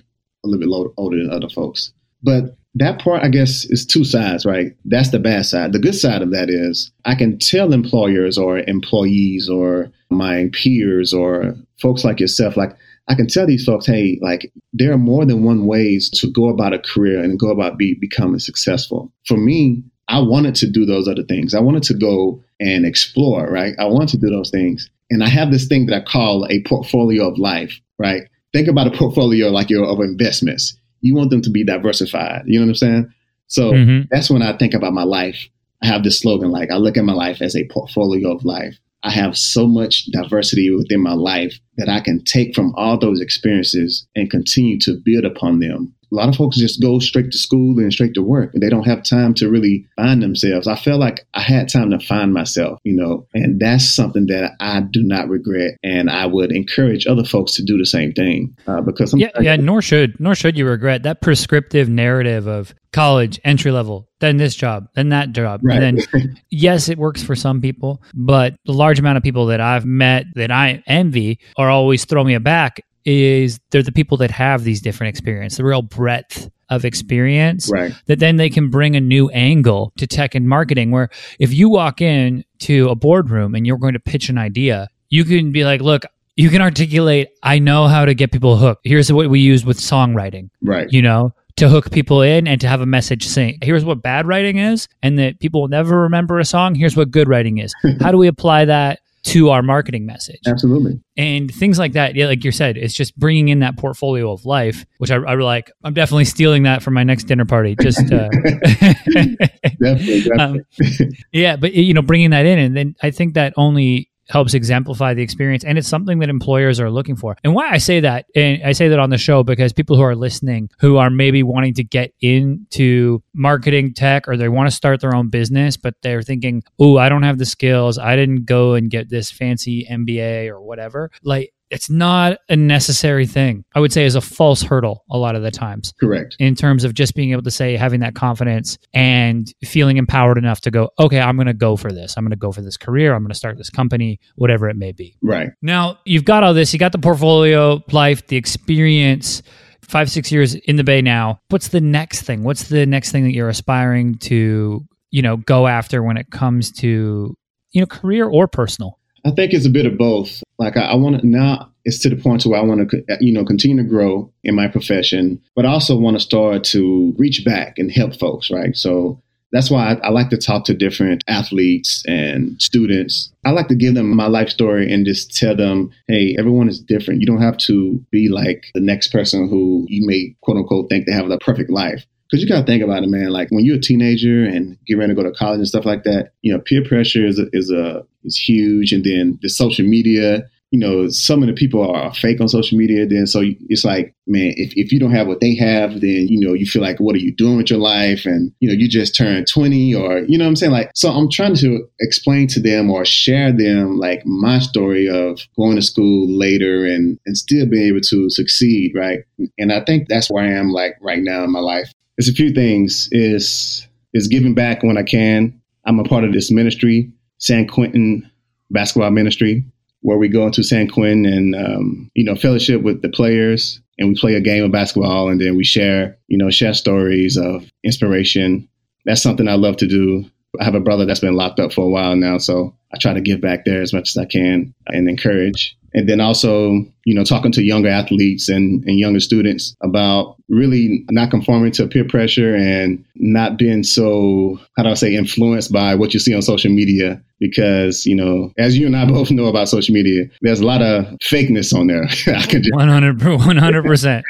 a 0.45 0.49
little 0.49 0.61
bit 0.61 0.93
older 0.97 1.17
than 1.17 1.31
other 1.31 1.49
folks. 1.49 1.93
But 2.27 2.57
that 2.75 2.99
part, 2.99 3.23
I 3.23 3.29
guess, 3.29 3.65
is 3.67 3.87
two 3.87 4.05
sides, 4.05 4.45
right? 4.45 4.73
That's 4.85 5.11
the 5.11 5.21
bad 5.21 5.47
side. 5.47 5.73
The 5.73 5.79
good 5.79 5.95
side 5.95 6.23
of 6.23 6.33
that 6.33 6.51
is 6.51 6.91
I 7.05 7.15
can 7.15 7.39
tell 7.39 7.73
employers 7.73 8.37
or 8.37 8.59
employees 8.59 9.49
or 9.49 9.91
my 10.11 10.51
peers 10.53 11.15
or 11.15 11.55
folks 11.81 12.05
like 12.05 12.21
yourself, 12.21 12.57
like 12.57 12.77
I 13.09 13.15
can 13.15 13.29
tell 13.29 13.47
these 13.47 13.65
folks, 13.65 13.87
hey, 13.87 14.19
like 14.21 14.53
there 14.73 14.93
are 14.93 14.99
more 14.99 15.25
than 15.25 15.45
one 15.45 15.67
ways 15.67 16.11
to 16.21 16.31
go 16.31 16.49
about 16.49 16.75
a 16.75 16.81
career 16.81 17.23
and 17.23 17.39
go 17.39 17.51
about 17.51 17.79
be 17.79 17.95
becoming 17.95 18.41
successful. 18.41 19.13
For 19.27 19.37
me, 19.37 19.85
I 20.09 20.21
wanted 20.21 20.57
to 20.57 20.71
do 20.71 20.85
those 20.85 21.09
other 21.09 21.23
things. 21.23 21.55
I 21.55 21.61
wanted 21.61 21.85
to 21.85 21.95
go 21.95 22.43
and 22.59 22.85
explore, 22.85 23.49
right? 23.49 23.75
I 23.79 23.87
wanted 23.87 24.09
to 24.09 24.19
do 24.19 24.31
those 24.31 24.51
things. 24.51 24.91
And 25.11 25.23
I 25.23 25.29
have 25.29 25.53
this 25.53 25.67
thing 25.69 25.87
that 25.87 26.03
I 26.03 26.05
call 26.05 26.47
a 26.51 26.63
portfolio 26.65 27.29
of 27.29 27.39
life, 27.39 27.81
right? 27.99 28.23
Think 28.53 28.67
about 28.67 28.89
a 28.89 28.97
portfolio 28.99 29.49
like 29.51 29.71
your 29.71 29.85
of 29.85 30.01
investments. 30.01 30.77
You 31.07 31.15
want 31.15 31.31
them 31.31 31.43
to 31.43 31.51
be 31.51 31.65
diversified. 31.65 32.43
You 32.47 32.59
know 32.59 32.67
what 32.67 32.71
I'm 32.71 32.75
saying? 32.75 33.13
So 33.47 33.73
Mhm. 33.73 34.09
that's 34.11 34.31
when 34.31 34.43
I 34.43 34.57
think 34.57 34.75
about 34.75 34.93
my 34.93 35.05
life. 35.05 35.49
I 35.83 35.87
have 35.87 36.03
this 36.03 36.19
slogan 36.19 36.51
like 36.51 36.71
I 36.71 36.77
look 36.77 36.97
at 36.97 37.05
my 37.05 37.13
life 37.13 37.41
as 37.41 37.55
a 37.55 37.67
portfolio 37.69 38.33
of 38.35 38.45
life. 38.45 38.79
I 39.03 39.11
have 39.11 39.37
so 39.37 39.69
much 39.69 40.07
diversity 40.07 40.71
within 40.71 41.01
my 41.01 41.13
life 41.13 41.61
that 41.77 41.89
I 41.89 42.01
can 42.01 42.25
take 42.25 42.55
from 42.55 42.75
all 42.77 42.99
those 42.99 43.21
experiences 43.21 44.07
and 44.17 44.31
continue 44.31 44.79
to 44.81 44.99
build 45.05 45.25
upon 45.25 45.61
them. 45.61 45.95
A 46.13 46.15
lot 46.15 46.29
of 46.29 46.37
folks 46.37 46.57
just 46.57 46.81
go 46.81 46.99
straight 46.99 47.33
to 47.33 47.39
school 47.39 47.79
and 47.79 47.93
straight 47.93 48.15
to 48.15 48.23
work 48.23 48.53
and 48.55 48.63
they 48.63 48.69
don't 48.69 48.87
have 48.87 49.03
time 49.03 49.35
to 49.35 49.51
really 49.51 49.87
find 49.97 50.23
themselves. 50.23 50.67
I 50.67 50.77
felt 50.77 51.01
like 51.01 51.27
I 51.35 51.41
had 51.41 51.69
time 51.69 51.91
to 51.91 51.99
find 51.99 52.33
myself, 52.33 52.79
you 52.85 52.95
know, 52.95 53.27
and 53.35 53.59
that's 53.61 53.89
something 53.89 54.27
that 54.27 54.53
I 54.61 54.81
do 54.81 55.03
not 55.03 55.29
regret. 55.29 55.73
And 55.83 56.09
I 56.11 56.27
would 56.27 56.53
encourage 56.53 57.07
other 57.07 57.25
folks 57.25 57.53
to 57.57 57.65
do 57.65 57.77
the 57.77 57.87
same 57.87 58.13
thing 58.13 58.57
uh, 58.67 58.81
because 58.83 59.15
Yeah, 59.17 59.29
yeah. 59.41 59.57
Nor 59.57 59.83
should 59.83 60.19
nor 60.21 60.35
should 60.35 60.57
you 60.57 60.67
regret 60.67 61.03
that 61.03 61.21
prescriptive 61.23 61.89
narrative 61.89 62.47
of 62.47 62.75
college 62.93 63.39
entry 63.45 63.71
level, 63.73 64.09
then 64.21 64.39
this 64.39 64.55
job, 64.55 64.87
then 64.95 65.11
that 65.11 65.33
job, 65.33 65.61
Right. 65.63 65.83
and 65.83 66.07
then 66.13 66.37
yes, 66.51 66.89
it 66.89 66.97
works 66.97 67.23
for 67.23 67.35
some 67.37 67.61
people, 67.61 68.03
but 68.15 68.55
the 68.65 68.73
large 68.73 68.99
amount 68.99 69.19
of 69.19 69.23
people 69.23 69.47
that 69.47 69.61
I've 69.61 69.85
met 69.85 70.25
that 70.35 70.51
I 70.51 70.83
envy 70.87 71.39
are 71.59 71.69
always 71.69 72.07
throw 72.07 72.25
me 72.25 72.33
aback 72.35 72.81
is 73.07 73.61
they're 73.71 73.83
the 73.83 73.93
people 73.93 74.17
that 74.19 74.31
have 74.31 74.65
these 74.65 74.83
different 74.83 75.09
experiences, 75.09 75.57
the 75.57 75.65
real 75.65 75.83
breadth 75.83 76.51
of 76.69 76.85
experience 76.85 77.71
right. 77.73 77.93
that 78.07 78.19
then 78.19 78.37
they 78.37 78.51
can 78.51 78.71
bring 78.71 78.97
a 78.97 79.01
new 79.01 79.29
angle 79.31 79.93
to 79.97 80.07
tech 80.07 80.35
and 80.35 80.49
marketing 80.49 80.91
where 80.91 81.09
if 81.39 81.53
you 81.53 81.69
walk 81.69 82.01
in 82.01 82.45
to 82.59 82.89
a 82.89 82.95
boardroom 82.97 83.55
and 83.55 83.67
you're 83.67 83.79
going 83.79 83.93
to 83.93 84.01
pitch 84.01 84.29
an 84.29 84.37
idea 84.37 84.89
you 85.09 85.25
can 85.25 85.53
be 85.53 85.65
like 85.65 85.81
look 85.81 86.03
you 86.35 86.51
can 86.51 86.61
articulate 86.61 87.29
i 87.45 87.57
know 87.57 87.87
how 87.87 88.05
to 88.05 88.15
get 88.15 88.33
people 88.33 88.57
hooked 88.57 88.81
here's 88.83 89.13
what 89.13 89.31
we 89.31 89.39
use 89.39 89.65
with 89.65 89.79
songwriting 89.79 90.51
Right. 90.61 90.89
you 90.91 91.03
know 91.03 91.33
to 91.57 91.69
hook 91.69 91.91
people 91.91 92.21
in 92.23 92.47
and 92.47 92.61
to 92.61 92.69
have 92.69 92.81
a 92.81 92.87
message 92.87 93.27
saying, 93.27 93.59
here's 93.63 93.85
what 93.85 94.03
bad 94.03 94.27
writing 94.27 94.59
is, 94.59 94.89
and 95.03 95.19
that 95.19 95.41
people 95.41 95.63
will 95.63 95.69
never 95.69 96.03
remember 96.03 96.39
a 96.39 96.45
song. 96.45 96.75
Here's 96.75 96.97
what 96.97 97.11
good 97.11 97.29
writing 97.29 97.59
is. 97.59 97.75
How 98.01 98.11
do 98.11 98.19
we 98.19 98.27
apply 98.27 98.67
that 98.67 99.01
to 99.27 99.51
our 99.51 99.63
marketing 99.63 100.07
message? 100.07 100.41
Absolutely. 100.47 101.01
And 101.17 101.53
things 101.53 101.79
like 101.79 101.93
that. 101.93 102.15
Yeah, 102.15 102.27
like 102.27 102.45
you 102.45 102.53
said, 102.53 102.77
it's 102.77 102.95
just 102.95 103.19
bringing 103.19 103.49
in 103.49 103.61
that 103.61 103.77
portfolio 103.77 104.31
of 104.33 104.45
life, 104.45 104.85
which 104.99 105.11
I, 105.11 105.17
I 105.17 105.35
like. 105.35 105.71
I'm 105.83 105.95
definitely 105.95 106.27
stealing 106.27 106.63
that 106.65 106.83
for 106.83 106.91
my 106.91 107.03
next 107.03 107.25
dinner 107.25 107.45
party. 107.45 107.77
Just 107.81 108.13
uh, 108.13 108.29
definitely, 108.45 109.37
definitely. 109.81 110.31
Um, 110.33 110.61
yeah, 111.33 111.57
but 111.57 111.75
you 111.75 111.95
know, 111.95 112.03
bringing 112.03 112.31
that 112.31 112.47
in, 112.47 112.59
and 112.59 112.77
then 112.77 112.95
I 113.03 113.11
think 113.11 113.35
that 113.35 113.55
only 113.57 114.11
helps 114.29 114.55
exemplify 114.55 115.15
the 115.15 115.23
experience 115.23 115.65
and 115.65 115.79
it's 115.79 115.89
something 115.89 116.19
that 116.19 116.29
employers 116.29 116.81
are 116.81 116.91
looking 116.91 117.17
for. 117.17 117.37
And 117.45 117.55
why 117.55 117.71
i 117.71 117.79
say 117.79 118.01
that 118.01 118.27
and 118.35 118.63
i 118.65 118.73
say 118.73 118.89
that 118.89 118.99
on 118.99 119.11
the 119.11 119.19
show 119.19 119.43
because 119.43 119.73
people 119.73 119.97
who 119.97 120.03
are 120.03 120.17
listening 120.17 120.71
who 120.79 120.97
are 120.97 121.11
maybe 121.11 121.43
wanting 121.43 121.75
to 121.75 121.85
get 121.85 122.13
into 122.21 123.23
marketing 123.35 123.95
tech 123.95 124.29
or 124.29 124.37
they 124.37 124.49
want 124.49 124.69
to 124.69 124.75
start 124.75 125.01
their 125.01 125.15
own 125.15 125.29
business 125.29 125.77
but 125.77 125.95
they're 126.03 126.23
thinking 126.23 126.63
oh 126.79 126.99
i 126.99 127.09
don't 127.09 127.23
have 127.23 127.39
the 127.39 127.47
skills. 127.47 127.99
I 127.99 128.17
didn't 128.17 128.45
go 128.45 128.75
and 128.75 128.91
get 128.91 129.09
this 129.09 129.31
fancy 129.31 129.87
mba 129.91 130.49
or 130.49 130.61
whatever. 130.61 131.11
Like 131.23 131.53
it's 131.71 131.91
not 131.91 132.39
a 132.49 132.57
necessary 132.57 133.27
thing. 133.27 133.65
I 133.75 133.81
would 133.81 133.93
say 133.93 134.05
is 134.05 134.15
a 134.15 134.21
false 134.21 134.63
hurdle 134.63 135.05
a 135.11 135.19
lot 135.19 135.35
of 135.35 135.43
the 135.43 135.51
times. 135.51 135.93
Correct. 135.99 136.37
In 136.39 136.55
terms 136.55 136.85
of 136.85 136.95
just 136.95 137.15
being 137.15 137.33
able 137.33 137.43
to 137.43 137.51
say 137.51 137.77
having 137.77 138.01
that 138.01 138.15
confidence 138.15 138.79
and 138.95 139.53
feeling 139.65 139.97
empowered 139.97 140.39
enough 140.39 140.61
to 140.63 140.71
go, 140.71 140.91
okay, 140.99 141.21
I'm 141.21 141.37
going 141.37 141.47
to 141.47 141.55
go 141.55 141.77
for 141.77 141.91
this. 141.91 142.17
I'm 142.17 142.25
going 142.25 142.31
to 142.31 142.37
go 142.37 142.53
for 142.53 142.63
this 142.63 142.77
career. 142.77 143.15
I'm 143.15 143.23
going 143.23 143.31
to 143.31 143.35
start 143.35 143.57
this 143.59 143.71
company, 143.71 144.21
whatever 144.37 144.69
it 144.69 144.77
may 144.77 144.93
be. 144.93 145.17
Right. 145.23 145.51
Now, 145.63 145.99
you've 146.05 146.25
got 146.25 146.45
all 146.45 146.55
this, 146.55 146.73
you 146.73 146.79
got 146.79 146.93
the 146.93 146.99
portfolio, 146.99 147.83
life, 147.91 148.27
the 148.29 148.37
experience, 148.37 149.43
5 149.83 150.11
6 150.11 150.33
years 150.33 150.55
in 150.55 150.77
the 150.77 150.85
bay 150.85 151.01
now. 151.01 151.41
What's 151.49 151.69
the 151.69 151.81
next 151.81 152.23
thing? 152.23 152.43
What's 152.43 152.69
the 152.69 152.87
next 152.87 153.13
thing 153.13 153.25
that 153.25 153.33
you're 153.33 153.49
aspiring 153.49 154.19
to, 154.19 154.85
you 155.11 155.23
know, 155.23 155.37
go 155.37 155.67
after 155.67 156.03
when 156.03 156.17
it 156.17 156.31
comes 156.31 156.73
to, 156.73 157.37
you 157.71 157.81
know, 157.81 157.87
career 157.87 158.29
or 158.29 158.49
personal? 158.49 158.99
I 159.27 159.33
think 159.33 159.53
it's 159.53 159.67
a 159.67 159.71
bit 159.71 159.87
of 159.87 159.99
both. 159.99 160.43
Like 160.59 160.77
I, 160.77 160.83
I 160.83 160.95
want 160.95 161.21
to 161.21 161.27
now, 161.27 161.73
it's 161.85 161.99
to 162.01 162.09
the 162.09 162.17
point 162.17 162.43
to 162.43 162.49
where 162.49 162.61
I 162.61 162.65
want 162.65 162.89
to, 162.89 163.05
uh, 163.11 163.17
you 163.21 163.33
know, 163.33 163.45
continue 163.45 163.77
to 163.77 163.89
grow 163.89 164.33
in 164.45 164.55
my 164.55 164.69
profession, 164.69 165.43
but 165.57 165.67
I 165.67 165.69
also 165.69 165.99
want 165.99 166.17
to 166.17 166.21
start 166.21 166.63
to 166.65 167.13
reach 167.19 167.45
back 167.45 167.75
and 167.77 167.91
help 167.91 168.15
folks. 168.15 168.53
Right. 168.53 168.77
So 168.77 169.21
that's 169.51 169.69
why 169.69 169.93
I, 169.93 170.07
I, 170.07 170.11
like 170.11 170.31
to 170.31 170.37
talk 170.37 170.65
to 170.67 170.75
different 170.75 171.25
athletes 171.27 172.05
and 172.07 172.61
students. 172.63 173.33
I 173.45 173.51
like 173.51 173.69
to 173.69 173.75
give 173.75 173.95
them 173.95 174.15
my 174.15 174.27
life 174.29 174.49
story 174.49 174.93
and 174.93 175.05
just 175.05 175.37
tell 175.37 175.57
them, 175.57 175.91
hey, 176.07 176.37
everyone 176.39 176.69
is 176.69 176.81
different. 176.81 177.21
You 177.21 177.27
don't 177.27 177.43
have 177.43 177.57
to 177.59 178.05
be 178.13 178.29
like 178.29 178.67
the 178.75 178.81
next 178.81 179.09
person 179.09 179.49
who 179.49 179.87
you 179.89 180.07
may 180.07 180.37
quote 180.43 180.57
unquote 180.57 180.89
think 180.89 181.07
they 181.07 181.13
have 181.13 181.29
the 181.29 181.39
perfect 181.39 181.71
life. 181.71 182.07
Because 182.31 182.43
you 182.43 182.49
got 182.49 182.61
to 182.61 182.67
think 182.67 182.83
about 182.83 183.05
it, 183.05 183.09
man. 183.09 183.31
Like 183.31 183.49
when 183.51 183.65
you're 183.65 183.77
a 183.77 183.81
teenager 183.81 184.45
and 184.45 184.77
get 184.87 184.99
ready 184.99 185.15
to 185.15 185.23
go 185.23 185.23
to 185.23 185.37
college 185.37 185.59
and 185.59 185.69
stuff 185.69 185.87
like 185.87 186.03
that, 186.05 186.33
you 186.43 186.53
know, 186.53 186.61
peer 186.61 186.85
pressure 186.85 187.25
is 187.25 187.39
a, 187.39 187.47
is 187.53 187.71
a 187.71 188.05
is 188.25 188.37
huge, 188.37 188.93
and 188.93 189.05
then 189.05 189.39
the 189.43 189.49
social 189.49 189.87
media. 189.87 190.43
You 190.73 190.81
know, 190.81 191.09
some 191.09 191.43
of 191.45 191.47
the 191.47 191.55
people 191.55 191.89
are 191.89 192.13
fake 192.13 192.41
on 192.41 192.49
social 192.49 192.77
media. 192.77 193.07
Then 193.07 193.29
so 193.29 193.41
it's 193.69 193.85
like, 193.85 194.13
man, 194.27 194.53
if, 194.57 194.73
if 194.75 194.91
you 194.91 194.99
don't 194.99 195.13
have 195.13 195.29
what 195.29 195.39
they 195.41 195.55
have, 195.55 196.01
then 196.01 196.27
you 196.29 196.41
know 196.41 196.55
you 196.55 196.67
feel 196.67 196.83
like, 196.83 196.99
what 196.99 197.15
are 197.15 197.21
you 197.21 197.33
doing 197.33 197.57
with 197.57 197.71
your 197.71 197.79
life? 197.79 198.27
And 198.27 198.53
you 198.59 198.69
know, 198.69 198.75
you 198.75 198.89
just 198.89 199.15
turned 199.15 199.47
twenty, 199.47 199.95
or 199.95 200.19
you 200.27 200.37
know 200.37 200.45
what 200.45 200.51
I'm 200.51 200.57
saying. 200.57 200.73
Like, 200.73 200.91
so 200.97 201.11
I'm 201.11 201.31
trying 201.31 201.55
to 201.55 201.89
explain 202.01 202.49
to 202.49 202.61
them 202.61 202.91
or 202.91 203.05
share 203.05 203.53
them 203.53 203.99
like 203.99 204.27
my 204.27 204.59
story 204.59 205.09
of 205.09 205.41
going 205.57 205.77
to 205.77 205.83
school 205.83 206.29
later 206.29 206.85
and 206.85 207.17
and 207.27 207.39
still 207.39 207.67
being 207.67 207.87
able 207.87 208.01
to 208.01 208.29
succeed, 208.29 208.93
right? 208.97 209.21
And 209.59 209.73
I 209.73 209.85
think 209.85 210.09
that's 210.09 210.29
where 210.29 210.43
I 210.43 210.51
am 210.51 210.71
like 210.71 210.97
right 211.01 211.23
now 211.23 211.45
in 211.45 211.53
my 211.53 211.61
life 211.61 211.93
there's 212.17 212.29
a 212.29 212.35
few 212.35 212.53
things. 212.53 213.09
Is 213.13 213.87
is 214.13 214.29
giving 214.29 214.55
back 214.55 214.83
when 214.83 214.97
I 214.97 215.03
can. 215.03 215.61
I'm 215.85 216.01
a 216.01 216.05
part 216.05 216.25
of 216.25 216.33
this 216.33 216.51
ministry, 216.51 217.13
San 217.39 217.69
Quentin 217.69 218.29
Basketball 218.71 219.11
Ministry, 219.11 219.65
where 220.01 220.19
we 220.19 220.29
go 220.29 220.47
into 220.47 220.63
San 220.63 220.89
Quentin 220.89 221.27
and 221.27 221.55
um, 221.55 222.11
you 222.15 222.25
know 222.25 222.35
fellowship 222.35 222.83
with 222.83 223.03
the 223.03 223.09
players, 223.09 223.81
and 223.99 224.09
we 224.09 224.15
play 224.15 224.35
a 224.35 224.41
game 224.41 224.65
of 224.65 224.73
basketball, 224.73 225.29
and 225.29 225.41
then 225.41 225.57
we 225.57 225.65
share 225.65 226.19
you 226.29 226.39
know 226.39 226.51
share 226.51 226.75
stories 226.75 227.37
of 227.37 227.65
inspiration. 227.85 228.69
That's 229.05 229.23
something 229.23 229.49
I 229.49 229.55
love 229.55 229.77
to 229.79 229.87
do. 229.87 230.25
I 230.59 230.65
have 230.65 230.75
a 230.75 230.81
brother 230.81 231.05
that's 231.05 231.21
been 231.21 231.37
locked 231.37 231.61
up 231.61 231.73
for 231.73 231.85
a 231.85 231.89
while 231.89 232.17
now, 232.17 232.39
so 232.39 232.75
I 232.93 232.99
try 232.99 233.13
to 233.13 233.21
give 233.21 233.41
back 233.41 233.65
there 233.65 233.83
as 233.83 233.93
much 233.93 234.11
as 234.11 234.17
I 234.17 234.25
can 234.25 234.75
and 234.87 235.09
encourage 235.09 235.77
and 235.97 236.09
then 236.09 236.21
also 236.21 236.85
you 237.05 237.15
know 237.15 237.25
talking 237.25 237.51
to 237.51 237.65
younger 237.65 237.89
athletes 237.89 238.49
and, 238.49 238.85
and 238.85 239.01
younger 239.01 239.19
students 239.19 239.75
about 239.83 240.37
really 240.49 241.05
not 241.11 241.31
conforming 241.31 241.73
to 241.73 241.89
peer 241.89 242.05
pressure 242.05 242.55
and 242.55 243.05
not 243.17 243.59
being 243.59 243.83
so 243.83 244.61
how 244.77 244.85
do 244.85 244.91
i 244.91 244.95
say 244.95 245.17
influenced 245.17 245.73
by 245.73 245.97
what 245.97 246.15
you 246.15 246.21
see 246.21 246.35
on 246.35 246.43
social 246.43 246.71
media. 246.71 247.21
Because 247.39 248.07
you 248.07 248.15
know 248.15 248.53
as 248.57 248.79
you 248.79 248.87
and 248.87 248.97
i 248.97 249.05
both 249.09 249.31
know 249.31 249.47
about 249.47 249.69
social 249.69 249.93
media 249.95 250.25
there's 250.43 250.61
a 250.61 250.67
lot 250.67 250.83
of 250.83 251.05
fakeness 251.19 251.75
on 251.75 251.89
there. 251.89 252.05
I 252.37 252.47
can 252.47 252.63
just 252.63 252.75
100 252.75 253.19
100% 253.19 254.23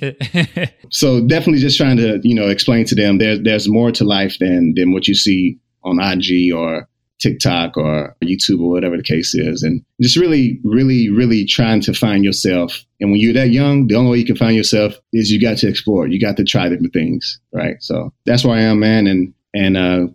so 0.90 1.26
definitely 1.26 1.58
just 1.58 1.76
trying 1.76 1.96
to 1.96 2.20
you 2.22 2.34
know 2.34 2.48
explain 2.48 2.84
to 2.84 2.94
them 2.94 3.18
there's 3.18 3.40
there's 3.42 3.68
more 3.68 3.90
to 3.90 4.04
life 4.04 4.36
than 4.38 4.72
than 4.76 4.92
what 4.92 5.08
you 5.08 5.14
see 5.14 5.58
on 5.82 6.00
IG 6.00 6.52
or 6.52 6.88
TikTok 7.18 7.76
or 7.76 8.16
YouTube 8.22 8.60
or 8.60 8.70
whatever 8.70 8.96
the 8.96 9.02
case 9.02 9.34
is. 9.34 9.62
And 9.62 9.84
just 10.00 10.16
really, 10.16 10.60
really, 10.64 11.10
really 11.10 11.44
trying 11.44 11.80
to 11.82 11.92
find 11.92 12.24
yourself. 12.24 12.84
And 13.00 13.10
when 13.10 13.20
you're 13.20 13.34
that 13.34 13.50
young, 13.50 13.86
the 13.86 13.96
only 13.96 14.12
way 14.12 14.18
you 14.18 14.24
can 14.24 14.36
find 14.36 14.56
yourself 14.56 14.94
is 15.12 15.30
you 15.30 15.40
got 15.40 15.58
to 15.58 15.68
explore. 15.68 16.06
You 16.06 16.20
got 16.20 16.36
to 16.36 16.44
try 16.44 16.68
different 16.68 16.92
things. 16.92 17.40
Right. 17.52 17.76
So 17.80 18.12
that's 18.26 18.44
where 18.44 18.56
I 18.56 18.62
am, 18.62 18.80
man. 18.80 19.06
And, 19.06 19.34
and, 19.54 19.76
uh, 19.76 20.06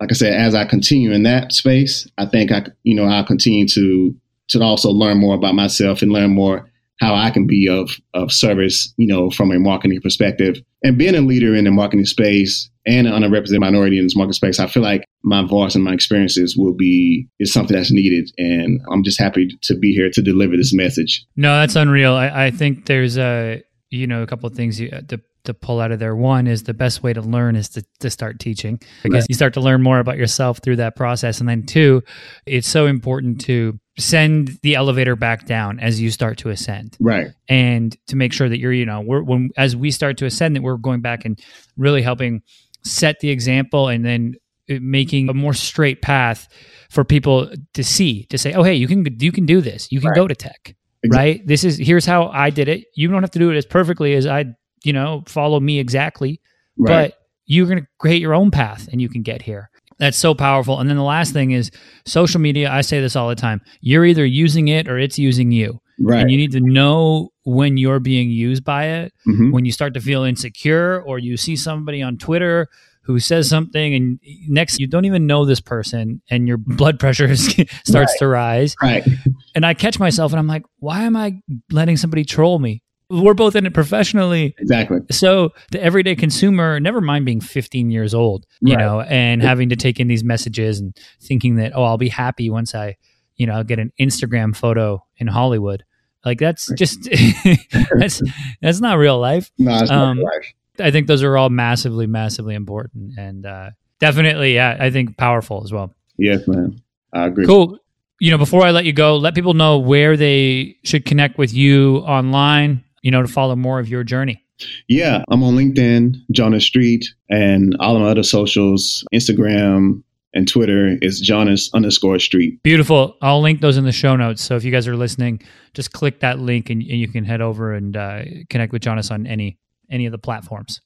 like 0.00 0.10
I 0.10 0.14
said, 0.14 0.34
as 0.34 0.54
I 0.54 0.64
continue 0.64 1.12
in 1.12 1.22
that 1.22 1.52
space, 1.52 2.08
I 2.18 2.26
think 2.26 2.50
I, 2.50 2.66
you 2.82 2.96
know, 2.96 3.04
I'll 3.04 3.24
continue 3.24 3.68
to, 3.68 4.14
to 4.48 4.60
also 4.60 4.90
learn 4.90 5.18
more 5.18 5.36
about 5.36 5.54
myself 5.54 6.02
and 6.02 6.10
learn 6.10 6.32
more 6.32 6.68
how 7.02 7.16
I 7.16 7.30
can 7.30 7.48
be 7.48 7.68
of 7.68 7.90
of 8.14 8.30
service, 8.30 8.94
you 8.96 9.08
know, 9.08 9.28
from 9.28 9.50
a 9.50 9.58
marketing 9.58 10.00
perspective. 10.00 10.62
And 10.84 10.96
being 10.96 11.16
a 11.16 11.20
leader 11.20 11.54
in 11.54 11.64
the 11.64 11.72
marketing 11.72 12.06
space 12.06 12.70
and 12.86 13.08
an 13.08 13.12
underrepresented 13.12 13.58
minority 13.58 13.98
in 13.98 14.04
this 14.04 14.16
market 14.16 14.34
space, 14.34 14.60
I 14.60 14.68
feel 14.68 14.84
like 14.84 15.04
my 15.24 15.44
voice 15.44 15.74
and 15.74 15.82
my 15.82 15.92
experiences 15.92 16.56
will 16.56 16.74
be 16.74 17.28
is 17.40 17.52
something 17.52 17.76
that's 17.76 17.90
needed. 17.90 18.30
And 18.38 18.80
I'm 18.90 19.02
just 19.02 19.20
happy 19.20 19.48
to 19.62 19.76
be 19.76 19.92
here 19.92 20.10
to 20.10 20.22
deliver 20.22 20.56
this 20.56 20.72
message. 20.72 21.26
No, 21.36 21.58
that's 21.58 21.74
unreal. 21.74 22.14
I, 22.14 22.46
I 22.46 22.50
think 22.52 22.86
there's 22.86 23.18
a 23.18 23.64
you 23.90 24.06
know 24.06 24.22
a 24.22 24.26
couple 24.26 24.46
of 24.46 24.54
things 24.54 24.80
you, 24.80 24.88
to 24.90 25.20
to 25.44 25.54
pull 25.54 25.80
out 25.80 25.92
of 25.92 25.98
there. 25.98 26.14
One 26.14 26.46
is 26.46 26.62
the 26.62 26.74
best 26.74 27.02
way 27.02 27.12
to 27.12 27.20
learn 27.20 27.56
is 27.56 27.68
to, 27.70 27.84
to 28.00 28.10
start 28.10 28.38
teaching 28.38 28.80
because 29.02 29.22
right. 29.22 29.26
you 29.28 29.34
start 29.34 29.54
to 29.54 29.60
learn 29.60 29.82
more 29.82 29.98
about 29.98 30.16
yourself 30.16 30.58
through 30.58 30.76
that 30.76 30.96
process. 30.96 31.40
And 31.40 31.48
then 31.48 31.64
two, 31.64 32.02
it's 32.46 32.68
so 32.68 32.86
important 32.86 33.40
to 33.42 33.78
send 33.98 34.58
the 34.62 34.74
elevator 34.74 35.16
back 35.16 35.46
down 35.46 35.80
as 35.80 36.00
you 36.00 36.10
start 36.10 36.38
to 36.38 36.50
ascend. 36.50 36.96
Right. 37.00 37.28
And 37.48 37.96
to 38.06 38.16
make 38.16 38.32
sure 38.32 38.48
that 38.48 38.58
you're, 38.58 38.72
you 38.72 38.86
know, 38.86 39.00
we're 39.00 39.22
when 39.22 39.50
as 39.56 39.76
we 39.76 39.90
start 39.90 40.18
to 40.18 40.26
ascend 40.26 40.56
that 40.56 40.62
we're 40.62 40.76
going 40.76 41.00
back 41.00 41.24
and 41.24 41.38
really 41.76 42.02
helping 42.02 42.42
set 42.84 43.20
the 43.20 43.30
example 43.30 43.88
and 43.88 44.04
then 44.04 44.34
uh, 44.70 44.74
making 44.80 45.28
a 45.28 45.34
more 45.34 45.54
straight 45.54 46.02
path 46.02 46.48
for 46.90 47.04
people 47.04 47.50
to 47.74 47.84
see 47.84 48.24
to 48.24 48.38
say, 48.38 48.52
"Oh, 48.52 48.62
hey, 48.62 48.74
you 48.74 48.86
can 48.86 49.04
you 49.18 49.32
can 49.32 49.46
do 49.46 49.60
this. 49.60 49.90
You 49.90 50.00
can 50.00 50.10
right. 50.10 50.16
go 50.16 50.28
to 50.28 50.34
tech." 50.34 50.74
Exactly. 51.04 51.32
Right? 51.32 51.46
This 51.46 51.64
is 51.64 51.78
here's 51.78 52.06
how 52.06 52.28
I 52.28 52.50
did 52.50 52.68
it. 52.68 52.84
You 52.94 53.08
don't 53.08 53.22
have 53.22 53.32
to 53.32 53.38
do 53.38 53.50
it 53.50 53.56
as 53.56 53.66
perfectly 53.66 54.14
as 54.14 54.26
I, 54.26 54.44
you 54.84 54.92
know, 54.92 55.22
follow 55.26 55.60
me 55.60 55.78
exactly. 55.78 56.40
Right. 56.76 57.10
But 57.10 57.18
you're 57.46 57.66
going 57.66 57.80
to 57.80 57.86
create 57.98 58.20
your 58.20 58.34
own 58.34 58.50
path 58.50 58.88
and 58.90 59.00
you 59.00 59.08
can 59.08 59.22
get 59.22 59.42
here. 59.42 59.70
That's 59.98 60.18
so 60.18 60.34
powerful. 60.34 60.80
And 60.80 60.88
then 60.88 60.96
the 60.96 61.02
last 61.02 61.32
thing 61.32 61.52
is 61.52 61.70
social 62.06 62.40
media. 62.40 62.70
I 62.70 62.80
say 62.80 63.00
this 63.00 63.14
all 63.14 63.28
the 63.28 63.36
time. 63.36 63.60
You're 63.80 64.04
either 64.04 64.24
using 64.24 64.68
it 64.68 64.88
or 64.88 64.98
it's 64.98 65.18
using 65.18 65.52
you. 65.52 65.80
Right. 66.00 66.20
And 66.20 66.30
you 66.30 66.36
need 66.36 66.52
to 66.52 66.60
know 66.60 67.30
when 67.44 67.76
you're 67.76 68.00
being 68.00 68.30
used 68.30 68.64
by 68.64 68.86
it. 68.86 69.12
Mm-hmm. 69.28 69.52
When 69.52 69.64
you 69.64 69.72
start 69.72 69.94
to 69.94 70.00
feel 70.00 70.24
insecure 70.24 71.00
or 71.02 71.18
you 71.18 71.36
see 71.36 71.54
somebody 71.54 72.02
on 72.02 72.18
Twitter 72.18 72.68
who 73.04 73.18
says 73.18 73.48
something 73.48 73.94
and 73.94 74.20
next 74.48 74.78
you 74.78 74.86
don't 74.86 75.04
even 75.04 75.26
know 75.26 75.44
this 75.44 75.60
person 75.60 76.22
and 76.30 76.46
your 76.46 76.56
blood 76.58 76.98
pressure 76.98 77.34
starts 77.36 77.94
right. 77.94 78.08
to 78.18 78.26
rise. 78.26 78.74
Right. 78.82 79.06
And 79.54 79.66
I 79.66 79.74
catch 79.74 79.98
myself 79.98 80.32
and 80.32 80.38
I'm 80.38 80.46
like, 80.46 80.64
why 80.78 81.02
am 81.02 81.16
I 81.16 81.40
letting 81.70 81.96
somebody 81.96 82.24
troll 82.24 82.58
me? 82.58 82.82
We're 83.10 83.34
both 83.34 83.54
in 83.56 83.66
it 83.66 83.74
professionally. 83.74 84.54
Exactly. 84.58 85.00
So 85.10 85.52
the 85.70 85.82
everyday 85.82 86.16
consumer, 86.16 86.80
never 86.80 87.00
mind 87.00 87.26
being 87.26 87.40
15 87.40 87.90
years 87.90 88.14
old, 88.14 88.46
you 88.60 88.74
right. 88.74 88.82
know, 88.82 89.00
and 89.02 89.42
having 89.42 89.68
to 89.68 89.76
take 89.76 90.00
in 90.00 90.08
these 90.08 90.24
messages 90.24 90.80
and 90.80 90.96
thinking 91.20 91.56
that, 91.56 91.72
oh, 91.74 91.84
I'll 91.84 91.98
be 91.98 92.08
happy 92.08 92.48
once 92.48 92.74
I, 92.74 92.96
you 93.36 93.46
know, 93.46 93.62
get 93.64 93.78
an 93.78 93.92
Instagram 94.00 94.56
photo 94.56 95.04
in 95.18 95.26
Hollywood. 95.26 95.84
Like 96.24 96.38
that's 96.38 96.72
just 96.74 97.08
that's 97.98 98.22
that's 98.60 98.80
not 98.80 98.96
real 98.96 99.18
life. 99.18 99.50
No, 99.58 99.76
it's 99.76 99.90
um, 99.90 100.18
not 100.18 100.24
life. 100.24 100.54
I 100.78 100.90
think 100.90 101.06
those 101.06 101.22
are 101.22 101.36
all 101.36 101.50
massively, 101.50 102.06
massively 102.06 102.54
important 102.54 103.18
and 103.18 103.44
uh, 103.44 103.70
definitely, 103.98 104.54
yeah, 104.54 104.76
I 104.78 104.90
think 104.90 105.16
powerful 105.18 105.62
as 105.64 105.72
well. 105.72 105.92
Yes, 106.16 106.46
man. 106.46 106.80
I 107.12 107.26
agree. 107.26 107.44
Cool. 107.44 107.78
You 108.20 108.30
know, 108.30 108.38
before 108.38 108.64
I 108.64 108.70
let 108.70 108.84
you 108.84 108.92
go, 108.92 109.16
let 109.16 109.34
people 109.34 109.54
know 109.54 109.78
where 109.78 110.16
they 110.16 110.76
should 110.84 111.04
connect 111.04 111.38
with 111.38 111.52
you 111.52 111.98
online 111.98 112.84
you 113.02 113.10
know, 113.10 113.22
to 113.22 113.28
follow 113.28 113.56
more 113.56 113.78
of 113.78 113.88
your 113.88 114.04
journey? 114.04 114.44
Yeah, 114.88 115.24
I'm 115.28 115.42
on 115.42 115.56
LinkedIn, 115.56 116.16
Jonas 116.30 116.64
Street, 116.64 117.06
and 117.28 117.76
all 117.80 117.96
of 117.96 118.02
my 118.02 118.08
other 118.08 118.22
socials, 118.22 119.04
Instagram 119.12 120.02
and 120.34 120.48
Twitter 120.48 120.96
is 121.02 121.20
Jonas 121.20 121.70
underscore 121.74 122.18
Street. 122.18 122.62
Beautiful. 122.62 123.16
I'll 123.20 123.42
link 123.42 123.60
those 123.60 123.76
in 123.76 123.84
the 123.84 123.92
show 123.92 124.16
notes. 124.16 124.42
So 124.42 124.56
if 124.56 124.64
you 124.64 124.72
guys 124.72 124.88
are 124.88 124.96
listening, 124.96 125.42
just 125.74 125.92
click 125.92 126.20
that 126.20 126.38
link 126.38 126.70
and, 126.70 126.80
and 126.80 126.98
you 126.98 127.08
can 127.08 127.24
head 127.24 127.40
over 127.40 127.74
and 127.74 127.96
uh, 127.96 128.22
connect 128.48 128.72
with 128.72 128.82
Jonas 128.82 129.10
on 129.10 129.26
any 129.26 129.58
any 129.90 130.06
of 130.06 130.12
the 130.12 130.18
platforms. 130.18 130.80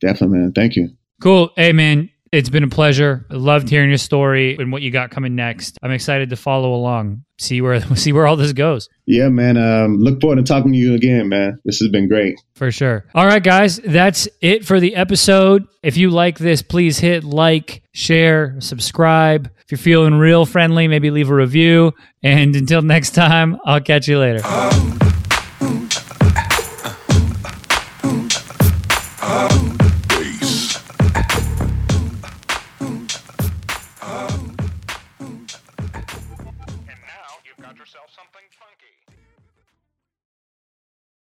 Definitely, 0.00 0.38
man. 0.38 0.52
Thank 0.52 0.76
you. 0.76 0.90
Cool. 1.20 1.50
Hey, 1.56 1.72
man, 1.72 2.10
it's 2.32 2.48
been 2.48 2.64
a 2.64 2.68
pleasure. 2.68 3.26
I 3.30 3.34
loved 3.34 3.68
hearing 3.68 3.90
your 3.90 3.98
story 3.98 4.56
and 4.56 4.72
what 4.72 4.80
you 4.80 4.90
got 4.90 5.10
coming 5.10 5.36
next. 5.36 5.78
I'm 5.82 5.90
excited 5.90 6.30
to 6.30 6.36
follow 6.36 6.74
along, 6.74 7.24
see 7.38 7.60
where 7.60 7.80
see 7.96 8.12
where 8.12 8.26
all 8.26 8.36
this 8.36 8.52
goes. 8.54 8.88
Yeah, 9.06 9.28
man. 9.28 9.58
Um, 9.58 9.98
look 9.98 10.20
forward 10.20 10.36
to 10.36 10.42
talking 10.42 10.72
to 10.72 10.78
you 10.78 10.94
again, 10.94 11.28
man. 11.28 11.60
This 11.64 11.78
has 11.80 11.88
been 11.88 12.08
great. 12.08 12.40
For 12.54 12.72
sure. 12.72 13.04
All 13.14 13.26
right, 13.26 13.42
guys, 13.42 13.76
that's 13.76 14.28
it 14.40 14.64
for 14.64 14.80
the 14.80 14.96
episode. 14.96 15.66
If 15.82 15.96
you 15.96 16.10
like 16.10 16.38
this, 16.38 16.62
please 16.62 16.98
hit 16.98 17.22
like, 17.22 17.82
share, 17.92 18.56
subscribe. 18.60 19.50
If 19.64 19.70
you're 19.70 19.78
feeling 19.78 20.14
real 20.14 20.46
friendly, 20.46 20.88
maybe 20.88 21.10
leave 21.10 21.30
a 21.30 21.34
review. 21.34 21.92
And 22.22 22.56
until 22.56 22.82
next 22.82 23.10
time, 23.10 23.58
I'll 23.64 23.80
catch 23.80 24.08
you 24.08 24.18
later. 24.18 24.42